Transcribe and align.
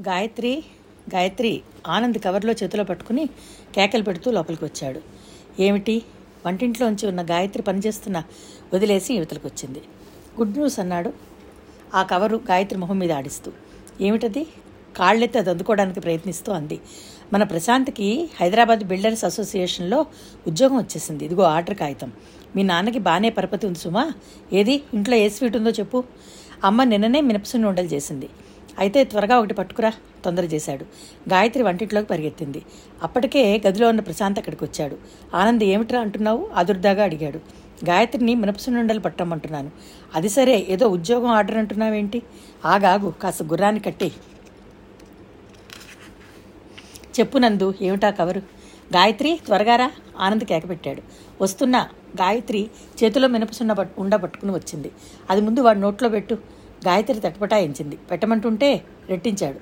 గాయత్రి 0.00 0.64
గాయత్రి 1.14 1.62
ఆనంద్ 1.86 2.18
కవర్లో 2.18 2.52
చేతిలో 2.52 2.84
పట్టుకుని 2.84 3.26
కేకలు 3.74 4.02
పెడుతూ 4.02 4.30
లోపలికి 4.30 4.64
వచ్చాడు. 4.64 5.00
ఏమిటి? 5.60 6.02
వంటింట్లోంచి 6.46 7.08
ఉన్న 7.08 7.22
గాయత్రి 7.22 7.62
పనిచేస్తున్న 7.62 8.22
వదిలేసి 8.74 9.14
యువతలకు 9.14 9.48
వచ్చింది 9.48 9.78
గుడ్ 10.38 10.50
న్యూస్ 10.50 10.78
అన్నాడు. 10.78 11.12
ఆ 11.94 12.02
కవరు 12.02 12.36
గాయత్రి 12.36 12.78
మొహం 12.78 12.98
మీద 12.98 13.12
ఆడిస్తూ. 13.12 13.52
ఏమిటది? 14.00 14.46
కాళ్ళెత్తి 14.96 15.38
అది 15.38 15.50
అందుకోవడానికి 15.50 16.00
ప్రయత్నిస్తూ 16.00 16.52
అంది. 16.52 16.80
మన 17.32 17.42
ప్రశాంత్కి 17.42 18.30
హైదరాబాద్ 18.40 18.84
బిల్డర్స్ 18.84 19.24
అసోసియేషన్లో 19.24 20.06
ఉద్యోగం 20.46 20.76
వచ్చేసింది. 20.76 21.24
ఇదిగో 21.24 21.42
ఆర్డర్ 21.42 21.76
కాగితం. 21.76 22.12
మీ 22.56 22.62
నాన్నకి 22.62 22.98
బాగానే 22.98 23.30
పరపతి 23.30 23.66
ఉంది 23.66 23.78
సుమా. 23.78 24.10
ఏది? 24.52 24.82
ఇంట్లో 24.94 25.16
ఏ 25.16 25.28
స్వీట్ 25.28 25.56
ఉందో 25.56 25.70
చెప్పు. 25.70 26.04
అమ్మ 26.64 26.84
నిన్ననే 26.84 27.20
మినపసుని 27.20 27.66
ఉండలు 27.66 27.86
చేసింది. 27.86 28.28
అయితే 28.78 29.04
త్వరగా 29.04 29.38
ఒకటి 29.38 29.54
పట్టుకురా 29.54 29.92
తొందర 30.24 30.44
చేశాడు. 30.44 30.84
గాయత్రి 31.28 31.62
వంటింట్లోకి 31.62 32.08
పరిగెత్తింది. 32.08 32.62
అప్పటికే 33.02 33.62
గదిలో 33.68 33.88
ఉన్న 33.88 34.00
ప్రశాంత్ 34.00 34.38
అక్కడికి 34.38 34.64
వచ్చాడు. 34.64 34.96
ఆనంద్ 35.36 35.64
ఏమిట్రా 35.64 36.00
అంటున్నావు? 36.00 36.50
ఆదుర్దాగా 36.54 37.04
అడిగాడు. 37.04 37.38
గాయత్రిని 37.84 38.34
మినపసునుండలు 38.34 39.00
పట్టమంటున్నాను. 39.00 39.70
అది 40.14 40.28
సరే 40.28 40.66
ఏదో 40.68 40.88
ఉద్యోగం 40.88 41.26
ఆర్డర్ 41.26 41.56
అంటున్నావేంటి? 41.56 42.22
ఆగాగు 42.64 43.10
కాస్త 43.10 43.42
గుర్రాన్ని 43.42 43.80
కట్టి. 43.80 44.12
చెప్పు 47.20 47.38
నందు 47.38 47.74
ఏమిటా 47.82 48.10
కవరు? 48.10 48.38
గాయత్రి 48.96 49.40
త్వరగారా 49.46 49.90
ఆనంద్ 50.18 50.44
కేకపెట్టాడు 50.44 51.02
వస్తున్నా. 51.40 51.88
గాయత్రి 52.20 52.70
చేతిలో 53.04 53.28
మినపసున్న 53.28 53.72
పట్ 53.72 53.90
ఉండ 53.98 54.14
పట్టుకుని 54.16 54.52
వచ్చింది. 54.52 54.90
అది 55.30 55.40
ముందు 55.40 55.60
వాడి 55.60 55.80
నోట్లో 55.80 56.08
పెట్టు. 56.08 56.57
గాయత్రి 56.86 57.20
తటపటాయించింది. 57.20 57.96
పెట్టమంటుంటే 57.96 58.84
రెట్టించాడు. 59.08 59.56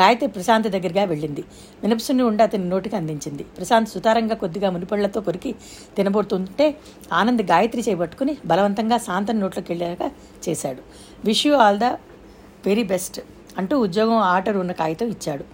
గాయత్రి 0.00 0.26
ప్రశాంత్ 0.28 0.68
దగ్గరగా 0.68 1.04
వెళ్ళింది. 1.04 1.44
మినపసుని 1.82 2.22
ఉండి 2.22 2.42
అతని 2.42 2.68
నోటికి 2.68 2.96
అందించింది. 2.96 3.42
ప్రశాంత్ 3.42 3.88
సుతారంగా 3.88 4.34
కొద్దిగా 4.34 4.70
మునిపళ్ళతో 4.70 5.20
కొరికి 5.20 5.54
తినబోతుంటే 5.96 6.78
ఆనంద్ 7.12 7.42
గాయత్రి 7.42 7.82
చేయబట్టుకుని 7.88 8.36
బలవంతంగా 8.46 8.98
శాంతని 8.98 9.38
నోట్లోకి 9.38 9.72
వెళ్ళాక 9.72 10.12
చేశాడు. 10.48 10.82
Wish 11.24 11.46
you 11.46 11.54
all 11.54 11.78
the 11.78 11.84
very 12.66 12.82
best 12.82 13.20
అంటూ 13.58 13.80
ఉద్యోగం 13.80 14.16
ఆర్డర్ 14.16 14.56
ఉన్న 14.56 14.72
కాగితం 14.72 15.06
ఇచ్చాడు. 15.06 15.44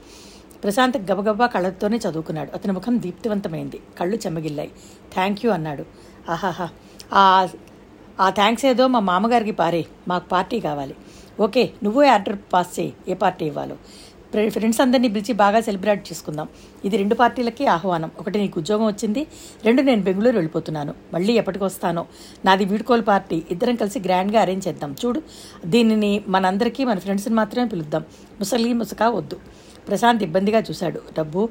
ప్రశాంత్ 0.65 1.11
గబగబా 1.11 1.47
కళ్ళతోనే 1.47 1.97
చదువుకున్నాడు. 1.97 2.51
అతని 2.51 2.73
ముఖం 2.73 3.03
దీప్తివంతమైంది. 3.03 3.81
కళ్ళు 3.99 4.17
చెమ్మగిల్లాయి 4.17 4.71
థ్యాంక్ 5.15 5.47
యూ 5.47 5.53
అన్నాడు. 5.53 5.85
ఆహాహా. 6.31 6.69
ఆ 7.13 7.49
ఆ 8.21 8.31
థ్యాంక్స్ 8.31 8.67
ఏదో 8.67 8.87
మా 8.87 9.01
మామగారికి 9.01 9.51
పారే. 9.51 9.85
మాకు 10.09 10.29
పార్టీ 10.29 10.61
కావాలి. 10.61 10.95
ఓకే 11.45 11.63
నువ్వే 11.85 12.07
ఆర్డర్ 12.17 12.39
పాస్ 12.53 12.71
చేయి. 12.77 12.93
ఏ 13.13 13.15
పార్టీ 13.25 13.45
ఇవ్వాలో. 13.51 13.77
ఫ్రెండ్స్ 14.55 14.81
అందరినీ 14.85 15.09
పిలిచి 15.13 15.33
బాగా 15.43 15.59
సెలబ్రేట్ 15.67 16.03
చేసుకుందాం. 16.09 16.47
ఇది 16.87 16.97
రెండు 17.03 17.15
పార్టీలకి 17.21 17.65
ఆహ్వానం. 17.75 18.11
ఒకటి 18.21 18.37
నీకు 18.43 18.57
ఉద్యోగం 18.63 18.87
వచ్చింది 18.93 19.23
రెండు 19.67 19.81
నేను 19.89 20.03
బెంగళూరు 20.09 20.37
వెళ్ళిపోతున్నాను. 20.41 20.93
మళ్ళీ 21.15 21.35
ఎప్పటికి 21.43 21.65
వస్తానో. 21.69 22.03
నాది 22.47 22.65
వీడ్కోల్ 22.73 23.05
పార్టీ. 23.11 23.39
ఇద్దరం 23.55 23.77
కలిసి 23.83 24.01
గ్రాండ్గా 24.07 24.41
అరేంజ్ 24.45 24.67
చేద్దాం. 24.69 24.91
చూడు 25.03 25.23
దీనిని 25.75 26.13
మనందరికీ 26.35 26.85
మన 26.91 26.99
ఫ్రెండ్స్ని 27.05 27.35
మాత్రమే 27.41 27.69
పిలుద్దాం. 27.75 28.05
ముసలి 28.41 28.73
ముసకా 28.81 29.09
వద్దు. 29.19 29.39
ప్రశాంత్ 29.89 30.25
ఇబ్బందిగా 30.29 30.61
చూశాడు. 30.69 31.01
డబ్బు 31.19 31.43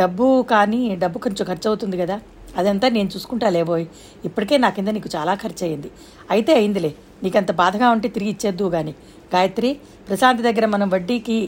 డబ్బు 0.00 0.26
కానీ 0.52 0.80
డబ్బు 1.04 1.18
కొంచెం 1.26 1.44
ఖర్చు 1.50 1.68
అవుతుంది 1.70 1.96
కదా. 2.02 2.16
అదంతా 2.60 2.86
నేను 2.96 3.08
చూసుకుంటా 3.14 3.48
లేబోయ్ 3.54 3.86
ఇప్పటికే 4.28 4.56
నా 4.64 4.68
కింద 4.76 4.90
నీకు 4.96 5.10
చాలా 5.16 5.32
ఖర్చు 5.42 5.62
అయ్యింది 5.66 5.90
అయితే 6.34 6.52
అయిందిలే. 6.60 6.90
నీకంత 7.24 7.50
బాధగా 7.62 7.86
ఉంటే 7.94 8.08
తిరిగి 8.14 8.30
ఇచ్చేద్దు 8.34 8.66
కానీ 8.76 8.92
గాయత్రి 9.34 9.70
ప్రశాంత్ 10.08 10.42
దగ్గర 10.42 10.66
మనం 10.66 10.88
వడ్డీకి 10.90 11.38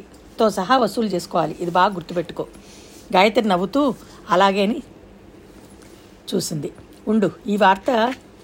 తో 0.40 0.50
సహా 0.50 0.76
వసూలు 0.76 1.06
చేసుకోవాలి. 1.06 1.56
ఇది 1.60 1.70
బాగా 1.70 1.94
గుర్తుపెట్టుకో. 1.94 2.46
గాయత్రి 3.14 3.48
నవ్వుతూ 3.48 3.94
అలాగే 4.30 4.62
అని 4.62 4.78
చూసింది. 6.30 6.70
ఉండు 7.08 7.30
ఈ 7.46 7.56
వార్త 7.56 7.90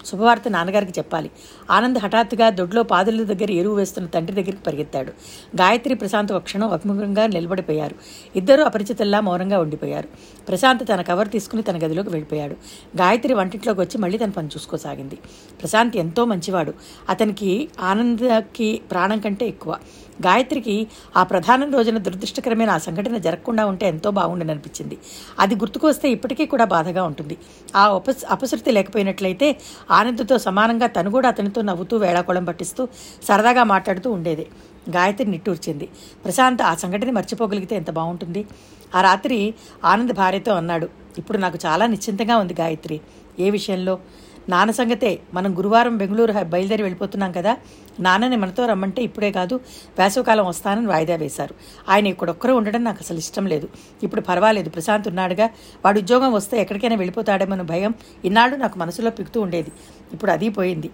శుభవార్త 0.09 0.43
నాన్నగారికి 0.49 0.93
చెప్పాలి. 0.99 1.31
ఆనంద్ 1.71 1.99
హఠాత్తుగా 1.99 2.51
దొడ్లో 2.51 2.83
పాదుల 2.83 3.23
దగ్గర 3.23 3.51
ఎరువు 3.51 3.75
వేస్తున్న 3.75 4.09
తండ్రి 4.09 4.37
దగ్గరికి 4.37 4.63
పరిగెత్తాడు. 4.67 5.13
గాయత్రి 5.57 5.95
ప్రశాంత్ 5.95 6.33
ఒక 6.33 6.43
క్షణం 6.43 6.69
అభిముఖంగా 6.69 7.27
నిలబడిపోయారు. 7.27 7.95
ఇద్దరూ 8.37 8.65
అపరిచితుల్లా 8.65 9.21
మౌనంగా 9.21 9.59
ఉండిపోయారు. 9.59 10.09
ప్రశాంత్ 10.49 10.89
తన 10.89 11.03
కవర్ 11.03 11.29
తీసుకుని 11.29 11.63
తన 11.63 11.77
గదిలోకి 11.77 12.09
వెళ్ళిపోయాడు. 12.09 12.57
గాయత్రి 12.97 13.35
వంటింట్లోకి 13.35 13.81
వచ్చి 13.81 13.99
మళ్ళీ 13.99 14.19
తన 14.19 14.31
పని 14.31 14.49
చూసుకోసాగింది. 14.49 15.19
ప్రశాంత్ 15.61 15.97
ఎంతో 15.97 16.25
మంచివాడు. 16.25 16.75
అతనికి 17.09 17.69
ఆనందకి 17.81 18.81
ప్రాణం 18.91 19.21
కంటే 19.21 19.47
ఎక్కువ. 19.47 19.77
గాయత్రికి 20.23 20.87
ఆ 21.17 21.23
ప్రధానం 21.23 21.73
రోజున 21.73 21.99
దురదృష్టకరమైన 21.99 22.71
ఆ 22.71 22.79
సంఘటన 22.79 23.17
జరగకుండా 23.17 23.67
ఉంటే 23.67 23.89
ఎంతో 23.89 24.11
బాగుండని 24.11 24.51
అనిపించింది. 24.51 24.99
అది 25.39 25.55
గుర్తుకొస్తే 25.55 26.11
ఇప్పటికీ 26.11 26.47
కూడా 26.47 26.65
బాధగా 26.65 27.03
ఉంటుంది. 27.05 27.37
ఆ 27.77 27.89
ఉప 27.89 28.05
అపశృతి 28.31 28.71
లేకపోయినట్లయితే 28.71 29.57
ఆనందతో 29.91 30.39
సమానంగా 30.39 30.87
తను 30.87 31.11
కూడా 31.11 31.29
అతనితో 31.29 31.63
నవ్వుతూ 31.63 31.97
వేళాకోళం 31.97 32.45
పట్టిస్తూ 32.45 32.89
సరదాగా 33.23 33.65
మాట్లాడుతూ 33.65 34.11
ఉండేది. 34.11 34.47
గాయత్రి 34.91 35.31
నిట్టూర్చింది. 35.31 35.89
ప్రశాంత్ 36.25 36.63
ఆ 36.63 36.75
సంఘటన 36.75 37.11
మర్చిపోగలిగితే 37.11 37.77
ఎంత 37.77 37.91
బాగుంటుంది? 37.91 38.47
ఆ 38.95 39.03
రాత్రి 39.03 39.55
ఆనంద్ 39.85 40.13
భార్యతో 40.13 40.55
అన్నాడు. 40.55 40.89
ఇప్పుడు 41.19 41.39
నాకు 41.39 41.59
చాలా 41.67 41.87
నిశ్చింతగా 41.87 42.37
ఉంది 42.37 42.55
గాయత్రి. 42.55 43.01
ఏ 43.39 43.51
విషయంలో? 43.51 43.99
నాన్న 44.49 44.71
సంగతే 44.71 45.21
మనం 45.35 45.59
గురువారం 45.59 45.97
బెంగళూరు 45.97 46.33
బయలుదేరి 46.33 46.83
వెళ్ళిపోతున్నాం 46.83 47.33
కదా. 47.33 47.57
నాన్నని 48.01 48.37
మనతో 48.37 48.67
రమ్మంటే 48.67 49.03
ఇప్పుడే 49.03 49.31
కాదు 49.31 49.55
వేసవకాలం 49.99 50.47
వస్తానని 50.47 50.87
వాయిదా 50.87 51.17
వేశారు. 51.17 51.55
ఆయన 51.89 52.07
ఇక్కడొక్కరు 52.07 52.53
ఉండడం 52.53 52.85
నాకు 52.85 52.99
అసలు 53.01 53.19
ఇష్టం 53.19 53.47
లేదు. 53.47 53.69
ఇప్పుడు 54.03 54.21
పర్వాలేదు 54.21 54.71
ప్రశాంత్ 54.71 55.09
ఉన్నాడుగా. 55.09 55.49
వాడు 55.85 55.99
ఉద్యోగం 55.99 56.33
వస్తే 56.33 56.61
ఎక్కడికైనా 56.61 56.97
వెళ్ళిపోతాడేమో 56.97 57.57
భయం. 57.63 57.95
ఇన్నాళ్ళు 58.25 58.57
నాకు 58.57 58.79
మనసులో 58.79 59.11
పిక్కుతూ 59.11 59.41
ఉండేది. 59.41 59.73
ఇప్పుడు 60.13 60.31
అది 60.31 60.49
పోయింది. 60.49 60.91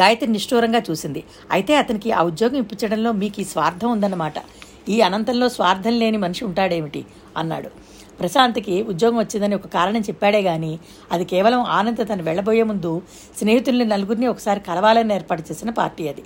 గాయత్రి 0.00 0.28
నిష్ఠూరంగా 0.32 0.82
చూసింది. 0.90 1.24
అయితే 1.50 1.76
అతనికి 1.76 2.12
ఆ 2.12 2.22
ఉద్యోగం 2.22 2.56
ఇప్పించడంలో 2.56 3.12
మీకు 3.12 3.40
ఈ 3.40 3.44
స్వార్థం 3.44 3.90
ఉందన్నమాట. 3.90 4.34
ఈ 4.88 5.00
అనంతంలో 5.00 5.48
స్వార్థం 5.48 5.98
లేని 5.98 6.16
మనిషి 6.16 6.44
ఉంటాడేమిటి? 6.44 7.04
అన్నాడు. 7.36 7.91
ప్రశాంత్కి 8.18 8.82
ఉద్యోగం 8.82 9.18
వచ్చిందని 9.18 9.54
ఒక 9.54 9.66
కారణం 9.66 10.00
చెప్పాడే 10.00 10.42
గాని 10.42 10.78
అది 11.12 11.24
కేవలం 11.24 11.60
ఆనంద్ 11.60 12.08
తను 12.08 12.22
వెళ్ళబోయే 12.22 12.62
ముందు 12.62 13.02
స్నేహితుల్ని 13.38 13.84
నలుగురిని 13.84 14.26
ఒకసారి 14.26 14.60
కలవాలని 14.60 15.14
ఏర్పాటు 15.14 15.42
చేసిన 15.50 15.70
పార్టీ 15.70 16.08
అది. 16.08 16.22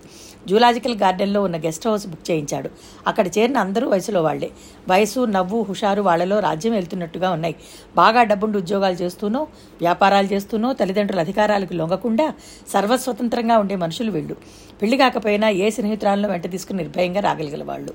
జూలాజికల్ 0.48 0.96
గార్డెన్లో 0.96 1.42
ఉన్న 1.42 1.56
గెస్ట్ 1.56 1.88
హౌస్ 1.88 2.06
బుక్ 2.06 2.30
చేయించాడు. 2.30 2.70
అక్కడ 3.06 3.26
చేరిన 3.26 3.58
అందరూ 3.58 3.88
వయసులో 3.88 4.22
వాళ్ళే 4.22 4.50
వయసు 4.88 5.20
నవ్వు 5.20 5.62
హుషారు 5.62 6.02
వాళ్ళలో 6.02 6.40
రాజ్యం 6.40 6.72
వెళ్తున్నట్టుగా 6.72 7.30
ఉన్నాయి. 7.30 7.54
బాగా 7.96 8.22
డబ్బుండి 8.22 8.58
ఉద్యోగాలు 8.58 8.94
చేస్తూనో 8.94 9.46
వ్యాపారాలు 9.80 10.26
చేస్తూనో 10.26 10.72
తల్లిదండ్రుల 10.72 11.20
అధికారాలకు 11.20 11.74
లొంగకుండా 11.74 12.34
సర్వస్వతంత్రంగా 12.72 13.58
ఉండే 13.58 13.76
మనుషులు 13.76 14.10
వీళ్ళు. 14.10 14.36
పెళ్ళి 14.82 14.96
కాకపోయినా 14.96 15.48
ఏ 15.48 15.70
స్నేహితురాలను 15.70 16.28
వెంట 16.28 16.50
తీసుకుని 16.50 16.82
నిర్భయంగా 16.82 17.20
రాగలిగిన 17.20 17.64
వాళ్ళు 17.64 17.94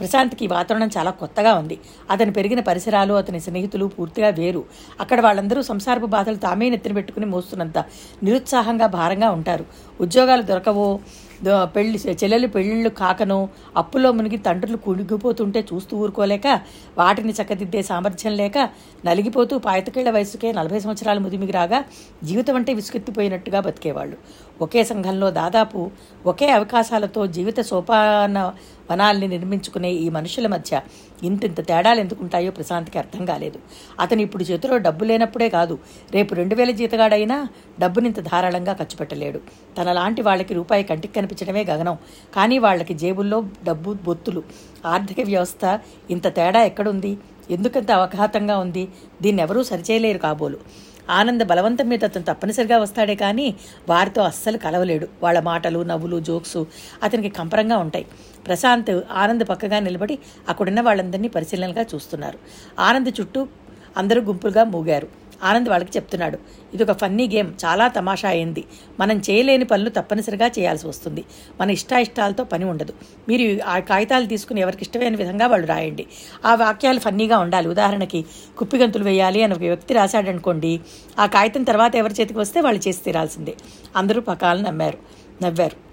ప్రశాంత్కి 0.00 0.44
ఈ 0.44 0.48
వాతావరణం 0.48 0.90
చాలా 0.98 1.10
కొత్తగా 1.10 1.54
ఉంది. 1.54 1.78
అతను 2.10 2.32
పెరిగిన 2.32 2.60
పరిసరాలు 2.60 3.14
అతని 3.28 3.40
స్నేహితులు 3.46 3.86
పూర్తిగా 3.96 4.28
వేరు. 4.40 4.60
అక్కడ 5.02 5.18
వాళ్ళందరూ 5.20 5.60
సంసారపు 5.62 6.08
బాధలు 6.16 6.38
తామే 6.44 6.66
నెత్తిన 6.74 6.92
పెట్టుకుని 6.98 7.26
మోస్తున్నంత 7.32 7.78
నిరుత్సాహంగా 8.26 8.86
భారంగా 8.98 9.28
ఉంటారు. 9.38 9.64
ఉద్యోగాలు 10.04 10.44
దొరకవో 10.50 10.86
పెళ్ళి 11.74 11.98
చెల్లెలు 12.20 12.46
పెళ్ళిళ్ళు 12.54 12.90
కాకనో 13.00 13.36
అప్పులో 13.80 14.08
మునిగి 14.12 14.38
తండ్రులు 14.46 14.78
కుణిగిపోతుంటే 14.84 15.60
చూస్తూ 15.68 15.96
ఊరుకోలేక 16.04 16.46
వాటిని 16.98 17.32
చక్కదిద్దే 17.38 17.80
సామర్థ్యం 17.90 18.34
లేక 18.40 18.58
నలిగిపోతూ 19.06 19.54
పాయతకేళ్ళ 19.66 20.10
వయసుకే 20.16 20.48
నలభై 20.52 20.80
సంవత్సరాలు 20.84 21.20
ముదిమికి 21.26 21.54
రాగా 21.58 21.80
జీవితం 22.24 22.56
అంటే 22.60 22.72
విసుకెత్తిపోయినట్టుగా 22.78 23.60
బతికేవాళ్ళు. 23.66 24.16
ఒకే 24.62 24.82
సంఘంలో 24.84 25.28
దాదాపు 25.40 25.80
ఒకే 26.26 26.48
అవకాశాలతో 26.58 27.20
జీవిత 27.36 27.60
సోపాన 27.70 28.38
వనాల్ని 28.90 29.28
నిర్మించుకునే 29.28 29.90
ఈ 29.90 30.08
మనుషుల 30.08 30.46
మధ్య 30.46 30.80
ఇంతింత 31.22 31.68
తేడాలు 31.68 32.00
ఎందుకుంటాయో 32.00 32.50
ప్రశాంత్కి 32.50 32.98
అర్థం 32.98 33.24
కాలేదు. 33.24 33.58
అతను 34.00 34.20
ఇప్పుడు 34.20 34.44
చేతిలో 34.44 34.78
డబ్బు 34.78 35.04
లేనప్పుడే 35.04 35.48
కాదు 35.48 35.78
రేపు 36.14 36.34
రెండు 36.34 36.54
వేల 36.54 36.70
జీతగాడైనా 36.70 37.48
డబ్బునింత 37.80 38.20
ధారాళంగా 38.20 38.72
ఖర్చు 38.72 38.96
పెట్టలేడు. 38.96 39.40
తన 39.78 39.92
లాంటి 39.92 40.22
వాళ్ళకి 40.22 40.54
రూపాయి 40.54 40.84
కంటికి 40.84 41.14
కనిపించడమే 41.14 41.64
గగనం. 41.64 41.98
కానీ 42.36 42.58
వాళ్ళకి 42.58 42.94
జేబుల్లో 42.94 43.44
డబ్బు 43.64 43.96
బొత్తులు. 44.04 44.42
ఆర్థిక 44.86 45.20
వ్యవస్థ 45.20 45.80
ఇంత 46.10 46.36
తేడా 46.36 46.62
ఎక్కడుంది? 46.62 47.18
ఎందుకంత 47.50 47.90
అవఘాతంగా 47.90 48.58
ఉంది? 48.58 48.88
దీన్ని 49.22 49.42
ఎవరూ 49.42 49.62
సరిచేయలేరు 49.62 50.18
కాబోలు. 50.18 50.87
ఆనంద 51.10 51.42
బలవంతం 51.42 51.88
మీద 51.88 52.04
అతను 52.04 52.24
తప్పనిసరిగా 52.24 52.78
వస్తాడే 52.78 53.14
కానీ 53.14 53.54
వారితో 53.88 54.22
అస్సలు 54.22 54.58
కలవలేడు. 54.58 55.08
వాళ్ళ 55.22 55.40
మాటలు 55.40 55.82
నవ్వులు 55.82 56.20
జోక్స్ 56.20 56.64
అతనికి 57.02 57.28
కంపరంగా 57.28 57.76
ఉంటాయి. 57.76 58.06
ప్రశాంత్ 58.46 59.00
ఆనంద్ 59.12 59.44
పక్కగా 59.48 59.80
నిలబడి 59.80 60.18
అక్కడున్న 60.48 60.80
వాళ్ళందరినీ 60.80 61.28
పరిశీలనగా 61.28 61.84
చూస్తున్నారు. 61.94 62.38
ఆనంద్ 62.80 63.20
చుట్టూ 63.20 63.48
అందరూ 63.96 64.22
గుంపులుగా 64.22 64.64
మూగారు. 64.64 65.27
ఆనంద్ 65.42 65.68
వాళ్ళకి 65.68 65.90
చెప్తున్నాడు. 65.96 66.38
ఇది 66.74 66.82
ఒక 66.82 66.92
ఫన్నీ 66.92 67.28
గేమ్. 67.28 67.52
చాలా 67.64 67.88
తమాషా 67.88 68.28
అయింది. 68.28 68.64
మనం 69.00 69.18
చేయలేని 69.30 69.64
పనులు 69.64 69.90
తప్పనిసరిగా 69.90 70.46
చేయాల్సి 70.46 70.88
వస్తుంది. 70.88 71.24
మన 71.60 71.70
ఇష్టాయిష్టాలతో 71.70 72.44
పని 72.44 72.64
ఉండదు. 72.64 72.94
మీరు 73.28 73.62
ఆ 73.62 73.78
కాగితాలు 73.78 74.26
తీసుకుని 74.26 74.60
ఎవరికి 74.60 74.82
ఇష్టమైన 74.82 75.16
విధంగా 75.16 75.46
వాళ్ళు 75.46 75.66
రాయండి. 75.66 76.06
ఆ 76.46 76.54
వాక్యాలు 76.54 76.98
ఫన్నీగా 76.98 77.38
ఉండాలి. 77.38 77.68
ఉదాహరణకి 77.68 78.24
కుప్పిగంతులు 78.58 79.04
వేయాలి 79.04 79.42
అని 79.42 79.54
ఒక 79.54 79.60
వ్యక్తి 79.60 79.94
రాశాడనుకోండి 79.94 80.80
ఆ 81.18 81.26
కాగితం 81.26 81.62
తర్వాత 81.62 81.96
ఎవరి 81.96 82.14
చేతికి 82.20 82.40
వస్తే 82.40 82.60
వాళ్ళు 82.60 82.88
చేసి 82.88 83.04
తీరాల్సిందే. 83.04 83.56
అందరూ 83.96 84.20
పకాలను 84.20 84.66
నమ్మారు. 84.66 84.98
నవ్వారు. 85.42 85.87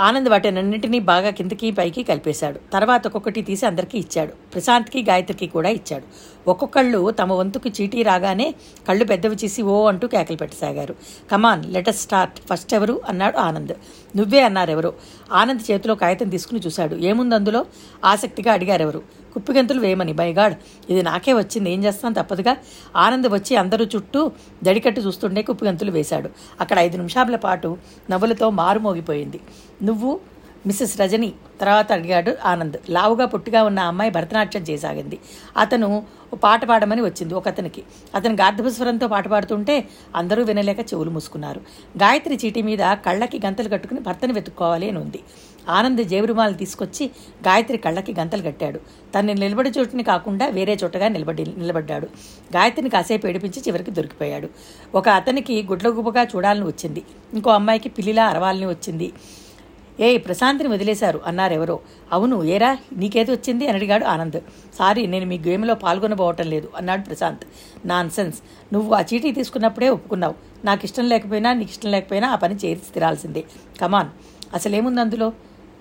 ఆనంద్ 0.00 0.28
వాటినన్నింటినీ 0.28 0.98
బాగా 0.98 1.30
కిందకి 1.30 1.70
పైకి 1.70 2.02
కలిపేశాడు. 2.02 2.60
తర్వాత 2.72 3.06
ఒక్కొక్కటి 3.06 3.42
తీసి 3.42 3.66
అందరికీ 3.66 3.98
ఇచ్చాడు. 3.98 4.32
ప్రశాంత్కి 4.54 5.02
గాయత్రికి 5.02 5.46
కూడా 5.46 5.68
ఇచ్చాడు. 5.68 6.04
ఒక్కొక్కళ్ళు 6.50 7.10
తమ 7.10 7.32
వంతుకి 7.32 7.82
చీటీ 7.82 8.02
రాగానే 8.02 8.54
కళ్ళు 8.88 9.04
పెద్దవి 9.04 9.36
చేసి 9.44 9.62
ఓ 9.62 9.86
అంటూ 9.86 10.08
కేకలు 10.08 10.36
పెట్టసాగారు. 10.36 10.94
Come on 11.32 11.64
letter 11.64 11.94
start. 11.94 12.40
First 12.50 12.74
ఎవరు? 12.74 13.00
అన్నాడు 13.08 13.36
ఆనంద్. 13.36 13.72
నువ్వే 14.16 14.40
అన్నారు 14.40 14.94
ఆనంద్ 15.32 15.70
చేతిలో 15.70 15.94
కాగితం 15.94 16.28
తీసుకుని 16.28 16.60
చూశాడు. 16.60 16.96
ఏముంది 16.96 17.34
అందులో? 17.34 17.66
ఆసక్తిగా 18.04 18.52
అడిగారు 18.52 18.82
ఎవరు 18.82 19.02
కుప్పిగంతులు 19.34 19.80
వేయమని. 19.80 20.12
బైగాడ్ 20.12 20.56
ఇది 20.90 21.02
నాకే 21.02 21.32
వచ్చింది. 21.32 21.70
ఏం 21.70 21.84
చేస్తాను 21.84 22.14
తప్పదుగా. 22.14 22.56
ఆనంద్ 22.96 23.28
వచ్చి 23.28 23.56
అందరూ 23.56 23.84
చుట్టూ 23.84 24.32
దడికట్టు 24.64 25.00
చూస్తుండే 25.00 25.42
కుప్పిగంతులు 25.42 25.90
వేశాడు. 25.90 26.30
అక్కడ 26.60 26.78
ఐదు 26.78 26.96
నిమిషాల 26.96 27.36
పాటు 27.36 27.76
నవ్వులతో 28.10 28.50
మారుమోగిపోయింది 28.50 29.40
నువ్వు 29.82 30.20
మిస్సెస్ 30.66 31.00
రజని 31.00 31.32
తర్వాత 31.60 31.92
అడిగాడు 31.92 32.36
ఆనంద్. 32.44 32.76
లావుగా 32.90 33.26
పుట్టిగా 33.26 33.62
ఉన్న 33.62 33.78
అమ్మాయి 33.78 34.10
భరతనాట్యం 34.10 34.62
చేసాగింది. 34.62 35.18
అతను 35.56 36.06
పాట 36.32 36.64
పాడమని 36.64 37.02
వచ్చింది 37.02 37.34
ఒక 37.34 37.48
అతనికి. 37.48 37.82
అతను 38.14 38.34
గార్ధభస్వరంతో 38.34 39.08
పాట 39.08 39.28
పాడుతుంటే 39.28 39.88
అందరూ 40.16 40.44
వినలేక 40.44 40.80
చెవులు 40.80 41.10
మూసుకున్నారు. 41.10 41.60
గాయత్రి 41.98 42.38
చీటి 42.46 42.62
మీద 42.62 42.78
కళ్ళకి 42.78 43.40
గంతలు 43.46 43.68
కట్టుకుని 43.68 44.00
భర్తను 44.00 44.34
వెతుక్కోవాలి 44.34 44.88
అని 44.88 44.98
ఉంది. 44.98 45.20
ఆనంద్ 45.68 46.04
జేబురుమాలు 46.04 46.54
తీసుకొచ్చి 46.54 47.10
గాయత్రి 47.48 47.78
కళ్ళకి 47.78 48.14
గంతలు 48.18 48.42
కట్టాడు. 48.42 48.80
తన్ని 49.14 49.34
నిలబడి 49.34 49.72
చోటుని 49.78 50.02
కాకుండా 50.02 50.46
వేరే 50.46 50.78
చోటగా 50.84 51.08
నిలబడి 51.08 51.44
నిలబడ్డాడు. 51.58 52.06
గాయత్రిని 52.56 52.90
కాసేపు 52.90 53.26
ఏడిపించి 53.26 53.62
చివరికి 53.62 53.90
దొరికిపోయాడు. 53.90 54.48
ఒక 54.94 55.08
అతనికి 55.08 55.62
గుడ్లగుబగా 55.62 56.22
చూడాలని 56.22 56.64
వచ్చింది. 56.64 57.02
ఇంకో 57.34 57.50
అమ్మాయికి 57.50 57.88
పిల్లిలా 57.88 58.26
అరవాలని 58.26 58.66
వచ్చింది. 58.66 59.12
ఏ 60.00 60.18
ప్రశాంతిని 60.18 60.68
వదిలేశారు 60.68 61.20
అన్నారెవరో. 61.26 61.80
అవును 62.12 62.44
ఏరా 62.44 62.78
నీకేది 62.96 63.30
వచ్చింది? 63.30 63.66
అని 63.66 63.76
అడిగాడు 63.76 64.04
ఆనంద్. 64.04 64.40
సారీ 64.78 65.06
నేను 65.06 65.26
మీ 65.26 65.38
గేమ్లో 65.38 65.74
పాల్గొనబోవటం 65.74 66.46
లేదు 66.46 66.68
అన్నాడు 66.76 67.02
ప్రశాంత్. 67.02 67.40
నాన్ 67.86 68.10
సెన్స్ 68.10 68.38
నువ్వు 68.74 68.94
ఆ 68.94 69.00
చీటీ 69.00 69.32
తీసుకున్నప్పుడే 69.32 69.88
ఒప్పుకున్నావు. 69.88 70.34
నాకు 70.64 70.84
ఇష్టం 70.84 71.08
లేకపోయినా 71.08 71.52
నీకు 71.52 71.70
ఇష్టం 71.70 71.90
లేకపోయినా 71.90 72.30
ఆ 72.30 72.34
పని 72.34 72.54
చేసి 72.54 72.94
తిరాల్సిందే. 72.94 73.44
కమాన్. 73.80 74.08
అసలేముంది 74.54 75.00
అందులో? 75.00 75.32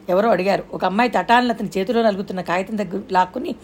ఎవరో 0.10 0.30
అడిగారు. 0.30 0.64
ఒక 0.74 0.86
అమ్మాయి 0.86 1.10
తటాలను 1.10 1.50
అతని 1.50 1.70
చేతిలో 1.78 2.04
నలుగుతున్న 2.04 2.42
కాగితం 2.42 2.78
దగ్గర 2.78 3.02
లాక్కుని 3.12 3.56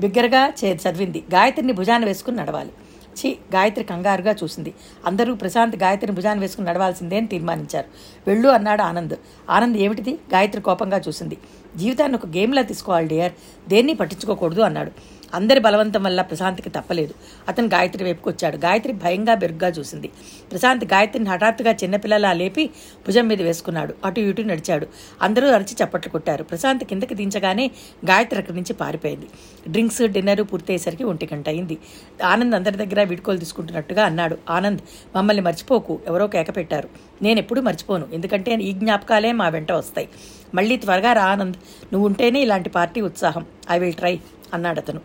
బిగ్గరగా 0.00 0.52
చే 0.64 0.72
చదివింది. 0.74 1.24
గాయత్రిని 1.34 1.72
భుజాన 1.72 2.04
వేసుకుని 2.04 2.36
నడవాలి. 2.36 2.70
వచ్చి 3.14 3.38
గాయత్రి 3.54 3.84
కంగారుగా 3.84 4.34
చూసింది. 4.44 4.74
అందరూ 5.06 5.34
ప్రశాంత్ 5.34 5.76
గాయత్రిని 5.76 6.16
భుజాన్ని 6.16 6.44
వేసుకుని 6.44 6.66
నడవాల్సిందే 6.66 7.16
అని 7.16 7.26
తీర్మానించారు. 7.26 7.86
వెళ్ళు 8.26 8.48
అన్నాడు 8.48 8.82
ఆనంద్. 8.82 9.14
ఆనంద్ 9.50 9.78
ఏమిటిది? 9.78 10.12
గాయత్రి 10.14 10.62
కోపంగా 10.62 11.00
చూసింది. 11.08 11.38
జీవితాన్ని 11.76 12.16
ఒక 12.16 12.26
గేమ్లా 12.26 12.62
తీసుకోవాలి 12.62 13.08
డియర్. 13.08 13.32
దేన్ని 13.68 13.94
పట్టించుకోకూడదు 13.94 14.60
అన్నాడు. 14.60 14.92
అందరి 15.34 15.60
బలవంతం 15.60 16.02
వల్ల 16.02 16.22
ప్రశాంత్కి 16.22 16.70
తప్పలేదు. 16.70 17.14
అతను 17.48 17.66
గాయత్రి 17.66 18.04
వైపుకు 18.04 18.30
వచ్చాడు. 18.30 18.56
గాయత్రి 18.56 18.92
భయంగా 18.92 19.34
బెరుగ్గా 19.34 19.68
చూసింది. 19.68 20.08
ప్రశాంత్ 20.50 20.84
గాయత్రిని 20.84 21.30
హఠాత్తుగా 21.30 21.72
చిన్నపిల్లలా 21.72 22.32
లేపి 22.32 22.66
భుజం 23.06 23.28
మీద 23.28 23.42
వేసుకున్నాడు. 23.42 23.94
అటు 24.04 24.20
ఇటు 24.20 24.42
నడిచాడు. 24.42 24.86
అందరూ 25.22 25.48
అరిచి 25.48 25.84
చప్పట్లు 25.84 26.12
కొట్టారు. 26.12 26.44
ప్రశాంత్ 26.44 26.84
కిందకి 26.84 27.14
దించగానే 27.14 27.70
గాయత్రి 28.06 28.38
అక్కడి 28.38 28.56
నుంచి 28.56 28.72
పారిపోయింది. 28.72 29.26
డ్రింక్స్ 29.68 30.02
డిన్నర్ 30.02 30.42
పూర్తయ్యేసరికి 30.42 31.04
ఒంటి 31.04 31.28
గంట 31.34 31.48
అయింది. 31.48 31.78
ఆనంద్ 32.24 32.54
అందరి 32.54 32.76
దగ్గర 32.76 33.08
వీడుకోలు 33.08 33.38
తీసుకుంటున్నట్టుగా 33.38 34.04
అన్నాడు. 34.04 34.38
ఆనంద్ 34.50 34.80
మమ్మల్ని 35.16 35.42
మర్చిపోకు. 35.42 36.00
ఎవరో 36.06 36.26
కేక 36.26 36.56
పెట్టారు. 36.56 36.88
నేను 37.22 37.38
ఎప్పుడూ 37.38 37.60
మర్చిపోను. 37.60 38.08
ఎందుకంటే 38.12 38.54
ఈ 38.54 38.72
జ్ఞాపకాలే 38.72 39.32
మా 39.32 39.48
వెంట 39.48 39.72
వస్తాయి. 39.72 40.08
మళ్ళీ 40.54 40.76
త్వరగా 40.76 41.12
రా 41.12 41.24
ఆనంద్. 41.24 41.56
నువ్వు 41.92 42.06
ఉంటేనే 42.06 42.40
ఇలాంటి 42.40 42.70
పార్టీ 42.70 43.00
ఉత్సాహం. 43.00 43.46
ఐ 43.70 43.78
విల్ 43.78 43.92
ట్రై 43.92 44.18
అన్నాడు 44.54 44.78
అతను 44.80 45.00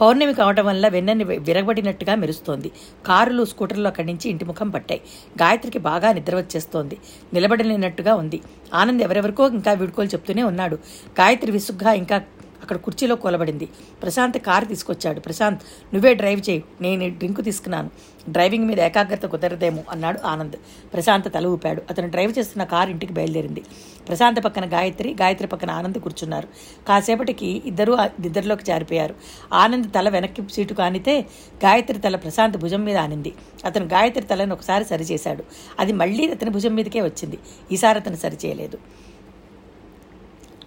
పౌర్ణమి 0.00 0.34
కావటం 0.34 0.66
వల్ల 0.66 0.88
వెన్నని 0.88 1.24
విరగబడినట్టుగా 1.24 2.14
మెరుస్తోంది. 2.14 2.72
కారులు 3.06 3.44
స్కూటర్లు 3.44 3.86
అక్కడి 3.86 4.06
నుంచి 4.06 4.30
ఇంటి 4.30 4.44
ముఖం 4.44 4.70
పట్టాయి. 4.70 5.00
గాయత్రికి 5.42 5.78
బాగా 5.78 6.12
నిద్ర 6.12 6.36
వచ్చేస్తోంది. 6.36 6.98
నిలబడలేనట్టుగా 7.34 8.14
ఉంది. 8.14 8.40
ఆనంద్ 8.74 9.02
ఎవరెవరికో 9.02 9.48
ఇంకా 9.48 9.72
వీడుకోలు 9.72 10.08
చెప్తూనే 10.08 10.42
ఉన్నాడు. 10.42 10.76
గాయత్రి 11.20 11.52
విసుగ్గా 11.52 11.92
ఇంకా 11.92 12.22
అక్కడ 12.62 12.76
కుర్చీలో 12.76 13.16
కూలబడింది. 13.16 13.68
ప్రశాంత్ 14.02 14.38
కారు 14.38 14.64
తీసుకొచ్చాడు. 14.64 15.20
ప్రశాంత్ 15.20 15.60
నువ్వే 15.94 16.14
డ్రైవ్ 16.14 16.40
చేయి. 16.50 16.64
నేను 16.80 16.98
డ్రింకు 16.98 17.18
డ్రింక్ 17.18 17.42
తీసుకున్నాను. 17.42 17.90
డ్రైవింగ్ 18.28 18.66
మీద 18.66 18.80
ఏకాగ్రత 18.80 19.22
కుదరదేమో 19.22 19.82
అన్నాడు 19.90 20.26
ఆనంద్. 20.26 20.56
ప్రశాంత్ 20.92 21.34
తల 21.34 21.46
ఊపాడు. 21.46 21.82
అతను 21.90 22.08
డ్రైవ్ 22.08 22.32
చేస్తున్న 22.38 22.64
కారు 22.64 22.90
ఇంటికి 22.90 23.12
బయలుదేరింది. 23.12 23.62
ప్రశాంత్ 24.08 24.44
పక్కన 24.44 24.72
గాయత్రి 24.72 25.16
గాయత్రి 25.20 25.48
పక్కన 25.48 25.70
ఆనంద్ 25.70 25.98
కూర్చున్నారు. 25.98 26.48
కాసేపటికి 26.88 27.62
ఇద్దరూ 27.66 27.96
నిద్రలోకి 27.96 28.64
జారిపోయారు. 28.64 29.14
ఆనంద్ 29.52 29.92
తల 29.92 30.08
వెనక్కి 30.08 30.42
సీటు 30.52 30.74
కానితే 30.74 31.20
గాయత్రి 31.64 31.98
తల 31.98 32.16
ప్రశాంత్ 32.16 32.56
భుజం 32.56 32.84
మీద 32.84 32.96
ఆనింది. 32.96 33.32
అతను 33.64 33.86
గాయత్రి 33.86 34.24
తలను 34.24 34.52
ఒకసారి 34.52 34.84
సరిచేశాడు. 34.84 35.44
అది 35.80 35.92
మళ్ళీ 35.92 36.30
అతని 36.30 36.50
భుజం 36.50 36.74
మీదకే 36.74 37.00
వచ్చింది. 37.00 37.38
ఈసారి 37.72 37.98
అతను 37.98 38.16
సరిచేయలేదు. 38.16 38.78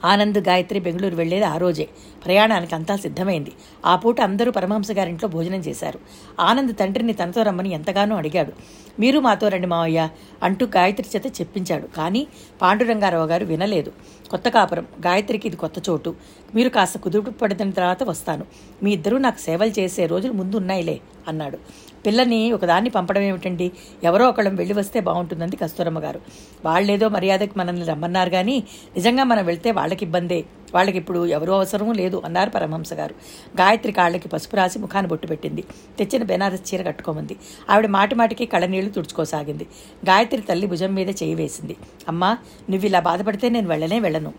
ఆనంద్ 0.05 0.37
గాయత్రి 0.37 0.79
బెంగళూరు 0.79 1.15
వెళ్ళేది 1.15 1.45
ఆ 1.45 1.57
రోజే. 1.57 1.87
ప్రయాణానికి 2.25 2.75
అంతా 2.75 2.95
సిద్ధమైంది. 2.95 3.51
ఆ 3.85 3.95
పూట 3.95 4.21
అందరూ 4.21 4.51
పరమహంస 4.51 4.91
గారింట్లో 4.91 5.29
భోజనం 5.29 5.59
చేశారు. 5.59 5.99
ఆనంద్ 6.39 6.75
తండ్రిని 6.77 7.13
తనతో 7.13 7.43
రమ్మని 7.43 7.69
ఎంతగానో 7.69 8.15
అడిగాడు. 8.15 8.53
మీరు 8.99 9.19
మాతో 9.19 9.47
రండి 9.47 9.67
మావయ్య 9.67 10.09
అంటూ 10.43 10.65
గాయత్రి 10.65 11.07
చేత 11.15 11.41
చెప్పించాడు. 11.41 11.87
కానీ 11.87 12.27
పాండురంగారావు 12.61 13.27
గారు 13.27 13.45
వినలేదు. 13.45 13.91
కొత్త 14.29 14.49
కాపురం. 14.49 14.83
గాయత్రికి 14.83 15.47
ఇది 15.47 15.57
కొత్త 15.57 15.89
చోటు. 15.89 16.15
మీరు 16.55 16.69
కాస్త 16.69 16.97
కుదుపు 16.97 17.29
పడిన 17.29 17.69
తర్వాత 17.69 18.03
వస్తాను. 18.03 18.45
మీ 18.83 18.91
ఇద్దరూ 18.91 19.17
నాకు 19.17 19.39
సేవలు 19.39 19.79
చేసే 19.79 20.05
రోజులు 20.05 20.33
ముందు 20.33 20.55
ఉన్నాయిలే 20.55 20.99
అన్నాడు. 21.27 21.57
పిల్లని 22.05 22.51
ఒకదాన్ని 22.51 22.89
పంపడం 22.89 23.21
ఏమిటండి? 23.21 23.71
ఎవరో 24.03 24.29
ఒకళ్ళం 24.29 24.55
వెళ్ళి 24.55 24.73
వస్తే 24.73 24.99
బాగుంటుందంది 24.99 25.55
కస్తూరమ్మ 25.55 25.99
గారు. 25.99 26.21
వాళ్ళేదో 26.65 27.09
మర్యాదకి 27.09 27.51
మనల్ని 27.57 27.85
రమ్మన్నారు 27.85 28.29
కానీ 28.29 28.63
నిజంగా 28.95 29.23
మనం 29.23 29.45
వెళ్తే 29.45 29.71
వాళ్ళకి 29.71 30.05
ఇబ్బందే 30.05 30.45
వాళ్ళకి 30.73 30.97
ఇప్పుడు 30.97 31.27
ఎవరూ 31.27 31.53
అవసరమూ 31.53 31.91
లేదు 31.93 32.21
అన్నారు 32.25 32.49
పరమహంస 32.49 32.93
గారు. 32.93 33.15
గాయత్రి 33.59 33.91
కాళ్ళకి 33.91 34.29
పసుపు 34.29 34.55
రాసి 34.55 34.79
ముఖాన్ని 34.79 35.09
బొట్టు 35.09 35.27
పెట్టింది. 35.27 35.63
తెచ్చిన 35.99 36.23
బెనారస్ 36.23 36.73
చీర 36.73 36.81
కట్టుకోమంది. 36.81 37.35
ఆవిడ 37.69 37.87
మాటి 37.87 38.15
మాటికి 38.15 38.45
కళ్ళనీళ్ళు 38.45 38.91
తుడుచుకోసాగింది. 38.91 39.67
గాయత్రి 40.09 40.41
తల్లి 40.41 40.67
భుజం 40.67 40.93
మీద 40.95 41.09
చేయి 41.09 41.35
వేసింది. 41.35 41.75
అమ్మా 42.07 42.37
నువ్వు 42.69 42.85
ఇలా 42.85 42.99
బాధపడితే 42.99 43.49
నేను 43.49 43.67
వెళ్ళనే 43.67 43.99
వెళ్ళను. 43.99 44.33